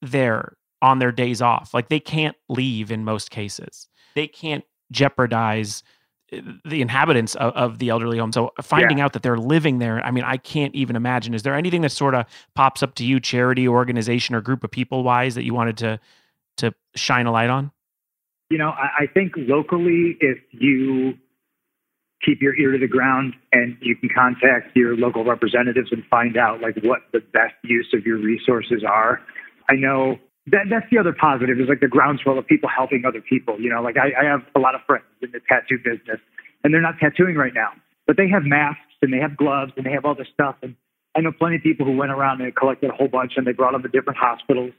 there 0.00 0.54
on 0.82 0.98
their 0.98 1.12
days 1.12 1.40
off. 1.40 1.72
Like 1.72 1.88
they 1.88 2.00
can't 2.00 2.36
leave 2.48 2.90
in 2.92 3.04
most 3.04 3.30
cases. 3.30 3.88
They 4.14 4.26
can't 4.26 4.64
jeopardize 4.90 5.82
uh, 6.30 6.40
the 6.66 6.82
inhabitants 6.82 7.34
of, 7.36 7.54
of 7.54 7.78
the 7.78 7.88
elderly 7.88 8.18
home. 8.18 8.32
So 8.32 8.52
finding 8.60 9.00
out 9.00 9.14
that 9.14 9.22
they're 9.22 9.38
living 9.38 9.78
there, 9.78 10.04
I 10.04 10.10
mean, 10.10 10.24
I 10.24 10.36
can't 10.36 10.74
even 10.74 10.96
imagine. 10.96 11.32
Is 11.32 11.42
there 11.42 11.54
anything 11.54 11.80
that 11.80 11.92
sort 11.92 12.14
of 12.14 12.26
pops 12.54 12.82
up 12.82 12.94
to 12.96 13.04
you, 13.04 13.18
charity, 13.20 13.66
organization, 13.66 14.34
or 14.34 14.42
group 14.42 14.64
of 14.64 14.70
people 14.70 15.02
wise 15.02 15.34
that 15.36 15.44
you 15.44 15.54
wanted 15.54 15.78
to 15.78 16.00
to 16.58 16.74
shine 16.94 17.24
a 17.24 17.32
light 17.32 17.48
on? 17.48 17.72
you 18.52 18.58
know, 18.58 18.68
I, 18.68 19.04
I 19.04 19.06
think 19.06 19.32
locally, 19.36 20.18
if 20.20 20.36
you 20.50 21.14
keep 22.22 22.42
your 22.42 22.54
ear 22.54 22.72
to 22.72 22.78
the 22.78 22.86
ground 22.86 23.32
and 23.50 23.78
you 23.80 23.96
can 23.96 24.10
contact 24.14 24.76
your 24.76 24.94
local 24.94 25.24
representatives 25.24 25.88
and 25.90 26.04
find 26.10 26.36
out 26.36 26.60
like 26.60 26.76
what 26.84 27.00
the 27.12 27.20
best 27.32 27.54
use 27.64 27.88
of 27.94 28.04
your 28.04 28.18
resources 28.18 28.84
are. 28.86 29.20
I 29.70 29.74
know 29.74 30.18
that 30.46 30.66
that's 30.70 30.86
the 30.90 30.98
other 30.98 31.12
positive 31.12 31.60
is 31.60 31.68
like 31.68 31.80
the 31.80 31.88
groundswell 31.88 32.38
of 32.38 32.46
people 32.46 32.68
helping 32.68 33.04
other 33.06 33.20
people. 33.20 33.60
You 33.60 33.70
know, 33.70 33.82
like 33.82 33.96
I, 33.96 34.10
I 34.20 34.24
have 34.24 34.42
a 34.54 34.58
lot 34.58 34.74
of 34.74 34.80
friends 34.86 35.04
in 35.20 35.30
the 35.30 35.40
tattoo 35.48 35.78
business 35.78 36.18
and 36.64 36.74
they're 36.74 36.82
not 36.82 36.98
tattooing 36.98 37.36
right 37.36 37.54
now, 37.54 37.70
but 38.06 38.16
they 38.16 38.28
have 38.28 38.42
masks 38.44 38.80
and 39.02 39.12
they 39.12 39.18
have 39.18 39.36
gloves 39.36 39.72
and 39.76 39.86
they 39.86 39.92
have 39.92 40.04
all 40.04 40.14
this 40.14 40.28
stuff. 40.32 40.56
And 40.62 40.74
I 41.16 41.20
know 41.20 41.32
plenty 41.32 41.56
of 41.56 41.62
people 41.62 41.86
who 41.86 41.96
went 41.96 42.10
around 42.10 42.40
and 42.40 42.54
collected 42.54 42.90
a 42.90 42.92
whole 42.92 43.08
bunch 43.08 43.34
and 43.36 43.46
they 43.46 43.52
brought 43.52 43.72
them 43.72 43.82
to 43.82 43.88
different 43.88 44.18
hospitals. 44.18 44.72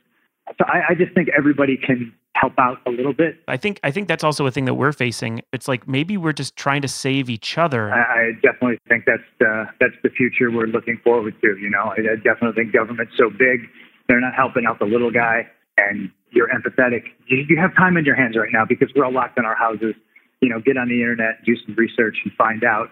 So 0.58 0.66
I, 0.66 0.92
I 0.92 0.96
just 0.96 1.14
think 1.14 1.30
everybody 1.38 1.78
can 1.78 2.14
help 2.36 2.54
out 2.58 2.80
a 2.86 2.90
little 2.90 3.14
bit. 3.14 3.38
I 3.48 3.56
think 3.56 3.80
I 3.84 3.92
think 3.92 4.08
that's 4.08 4.24
also 4.24 4.46
a 4.46 4.52
thing 4.52 4.66
that 4.66 4.74
we're 4.74 4.92
facing. 4.92 5.42
It's 5.54 5.68
like 5.68 5.88
maybe 5.88 6.18
we're 6.18 6.34
just 6.34 6.56
trying 6.58 6.82
to 6.82 6.88
save 6.88 7.30
each 7.30 7.58
other. 7.58 7.94
I, 7.94 8.02
I 8.02 8.32
definitely 8.42 8.80
think 8.90 9.06
that's 9.06 9.24
the 9.40 9.66
that's 9.80 9.96
the 10.04 10.10
future 10.10 10.52
we're 10.52 10.68
looking 10.68 11.00
forward 11.04 11.36
to. 11.42 11.58
You 11.58 11.70
know, 11.70 11.94
I, 11.96 12.14
I 12.14 12.16
definitely 12.18 12.62
think 12.62 12.74
government's 12.74 13.14
so 13.18 13.30
big, 13.30 13.70
they're 14.08 14.22
not 14.22 14.34
helping 14.36 14.66
out 14.66 14.80
the 14.80 14.86
little 14.86 15.12
guy, 15.12 15.48
and 15.78 16.12
you're 16.32 16.50
empathetic. 16.50 17.04
You, 17.28 17.46
you 17.48 17.58
have 17.60 17.76
time 17.76 17.98
in 17.98 18.06
your 18.06 18.16
hands 18.16 18.36
right 18.38 18.50
now 18.52 18.66
because 18.68 18.90
we're 18.96 19.06
all 19.06 19.14
locked 19.14 19.38
in 19.38 19.46
our 19.46 19.56
houses. 19.56 19.96
You 20.42 20.50
know, 20.50 20.60
get 20.60 20.78
on 20.78 20.90
the 20.90 21.00
internet, 21.00 21.44
do 21.46 21.56
some 21.66 21.76
research, 21.76 22.18
and 22.24 22.34
find 22.34 22.64
out 22.64 22.90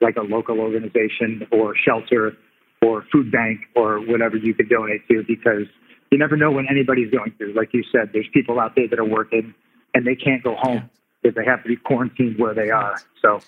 like 0.00 0.16
a 0.16 0.22
local 0.22 0.60
organization 0.60 1.46
or 1.50 1.74
shelter 1.76 2.36
or 2.82 3.04
food 3.12 3.30
bank 3.30 3.60
or 3.74 4.00
whatever 4.00 4.36
you 4.36 4.54
could 4.54 4.68
donate 4.68 5.06
to 5.08 5.22
because 5.26 5.66
you 6.10 6.18
never 6.18 6.36
know 6.36 6.50
when 6.50 6.66
anybody's 6.68 7.10
going 7.10 7.32
through. 7.38 7.54
Like 7.54 7.72
you 7.72 7.84
said, 7.90 8.10
there's 8.12 8.26
people 8.34 8.60
out 8.60 8.74
there 8.74 8.88
that 8.88 8.98
are 8.98 9.04
working 9.04 9.54
and 9.94 10.06
they 10.06 10.16
can't 10.16 10.42
go 10.42 10.56
home 10.56 10.90
because 11.22 11.36
they 11.36 11.44
have 11.44 11.62
to 11.62 11.68
be 11.68 11.76
quarantined 11.76 12.38
where 12.38 12.54
they 12.54 12.70
are. 12.70 13.00
So, 13.22 13.40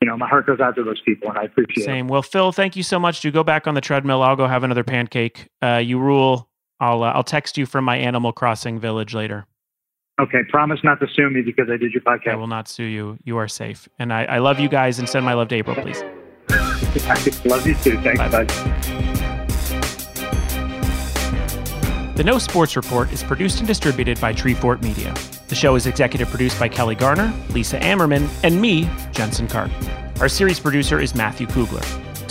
you 0.00 0.08
know, 0.08 0.16
my 0.16 0.28
heart 0.28 0.46
goes 0.46 0.60
out 0.60 0.74
to 0.76 0.82
those 0.82 1.00
people 1.00 1.28
and 1.28 1.38
I 1.38 1.44
appreciate 1.44 1.84
it. 1.84 1.86
Same. 1.86 2.08
Well, 2.08 2.22
Phil, 2.22 2.50
thank 2.52 2.76
you 2.76 2.82
so 2.82 2.98
much. 2.98 3.20
Do 3.20 3.30
go 3.30 3.44
back 3.44 3.66
on 3.66 3.74
the 3.74 3.80
treadmill. 3.80 4.22
I'll 4.22 4.36
go 4.36 4.46
have 4.48 4.64
another 4.64 4.84
pancake. 4.84 5.48
Uh, 5.62 5.76
you 5.76 5.98
rule. 5.98 6.48
I'll 6.80 7.02
uh, 7.02 7.12
I'll 7.12 7.22
text 7.24 7.56
you 7.58 7.66
from 7.66 7.84
my 7.84 7.96
Animal 7.96 8.32
Crossing 8.32 8.78
village 8.80 9.14
later. 9.14 9.46
Okay, 10.20 10.40
promise 10.50 10.80
not 10.84 11.00
to 11.00 11.06
sue 11.14 11.30
me 11.30 11.40
because 11.42 11.68
I 11.72 11.76
did 11.76 11.92
your 11.92 12.02
podcast. 12.02 12.32
I 12.32 12.36
will 12.36 12.46
not 12.46 12.68
sue 12.68 12.84
you. 12.84 13.18
You 13.24 13.38
are 13.38 13.48
safe. 13.48 13.88
And 13.98 14.12
I, 14.12 14.24
I 14.24 14.38
love 14.38 14.60
you 14.60 14.68
guys 14.68 14.98
and 14.98 15.08
send 15.08 15.24
my 15.24 15.32
love 15.32 15.48
to 15.48 15.54
April, 15.54 15.74
please. 15.74 16.02
I 16.50 17.32
love 17.46 17.66
you 17.66 17.74
too. 17.76 17.98
Thanks, 18.02 18.18
Bye. 18.18 18.28
bud. 18.28 18.48
The 22.14 22.22
No 22.24 22.38
Sports 22.38 22.76
Report 22.76 23.10
is 23.10 23.22
produced 23.22 23.58
and 23.60 23.66
distributed 23.66 24.20
by 24.20 24.34
Treefort 24.34 24.82
Media. 24.82 25.14
The 25.48 25.54
show 25.54 25.74
is 25.76 25.86
executive 25.86 26.28
produced 26.28 26.60
by 26.60 26.68
Kelly 26.68 26.94
Garner, 26.94 27.32
Lisa 27.50 27.80
Ammerman, 27.80 28.28
and 28.44 28.60
me, 28.60 28.88
Jensen 29.12 29.48
Karp. 29.48 29.70
Our 30.20 30.28
series 30.28 30.60
producer 30.60 31.00
is 31.00 31.14
Matthew 31.14 31.46
Kugler. 31.46 31.80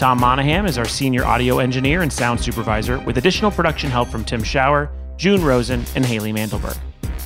Tom 0.02 0.20
Monahan 0.20 0.66
is 0.66 0.80
our 0.80 0.86
senior 0.86 1.24
audio 1.26 1.60
engineer 1.60 2.02
and 2.02 2.12
sound 2.12 2.40
supervisor, 2.40 2.98
with 3.02 3.20
additional 3.20 3.52
production 3.52 3.92
help 3.92 4.10
from 4.10 4.26
Tim 4.26 4.42
Schauer, 4.42 4.90
June 5.16 5.44
Rosen, 5.44 5.86
and 5.96 6.04
Haley 6.04 6.34
Mandelberg. 6.34 6.76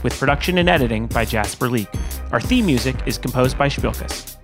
With 0.03 0.19
production 0.19 0.57
and 0.57 0.67
editing 0.67 1.07
by 1.07 1.23
Jasper 1.23 1.69
Leek. 1.69 1.87
Our 2.33 2.41
theme 2.41 2.65
music 2.65 2.97
is 3.05 3.17
composed 3.17 3.57
by 3.57 3.69
Spilkus. 3.69 4.35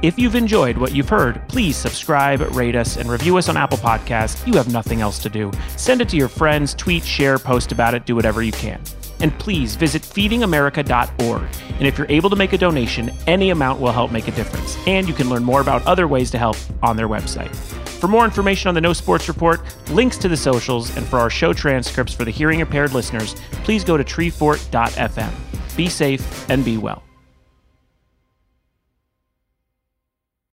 If 0.00 0.18
you've 0.18 0.34
enjoyed 0.34 0.78
what 0.78 0.94
you've 0.94 1.10
heard, 1.10 1.46
please 1.46 1.76
subscribe, 1.76 2.40
rate 2.56 2.74
us, 2.74 2.96
and 2.96 3.10
review 3.10 3.36
us 3.36 3.50
on 3.50 3.58
Apple 3.58 3.76
Podcasts. 3.76 4.46
You 4.46 4.54
have 4.54 4.72
nothing 4.72 5.02
else 5.02 5.18
to 5.18 5.28
do. 5.28 5.52
Send 5.76 6.00
it 6.00 6.08
to 6.08 6.16
your 6.16 6.28
friends, 6.28 6.72
tweet, 6.72 7.04
share, 7.04 7.38
post 7.38 7.70
about 7.70 7.92
it, 7.92 8.06
do 8.06 8.16
whatever 8.16 8.42
you 8.42 8.52
can. 8.52 8.80
And 9.24 9.36
please 9.38 9.74
visit 9.74 10.02
feedingamerica.org. 10.02 11.42
And 11.78 11.88
if 11.88 11.96
you're 11.96 12.10
able 12.10 12.28
to 12.28 12.36
make 12.36 12.52
a 12.52 12.58
donation, 12.58 13.10
any 13.26 13.48
amount 13.48 13.80
will 13.80 13.90
help 13.90 14.12
make 14.12 14.28
a 14.28 14.32
difference. 14.32 14.76
And 14.86 15.08
you 15.08 15.14
can 15.14 15.30
learn 15.30 15.42
more 15.42 15.62
about 15.62 15.82
other 15.86 16.06
ways 16.06 16.30
to 16.32 16.38
help 16.38 16.58
on 16.82 16.98
their 16.98 17.08
website. 17.08 17.54
For 18.00 18.06
more 18.06 18.26
information 18.26 18.68
on 18.68 18.74
the 18.74 18.82
No 18.82 18.92
Sports 18.92 19.26
Report, 19.26 19.62
links 19.88 20.18
to 20.18 20.28
the 20.28 20.36
socials, 20.36 20.94
and 20.94 21.06
for 21.06 21.18
our 21.18 21.30
show 21.30 21.54
transcripts 21.54 22.12
for 22.12 22.26
the 22.26 22.30
hearing 22.30 22.60
impaired 22.60 22.92
listeners, 22.92 23.34
please 23.62 23.82
go 23.82 23.96
to 23.96 24.04
treefort.fm. 24.04 25.32
Be 25.74 25.88
safe 25.88 26.50
and 26.50 26.62
be 26.62 26.76
well. 26.76 27.03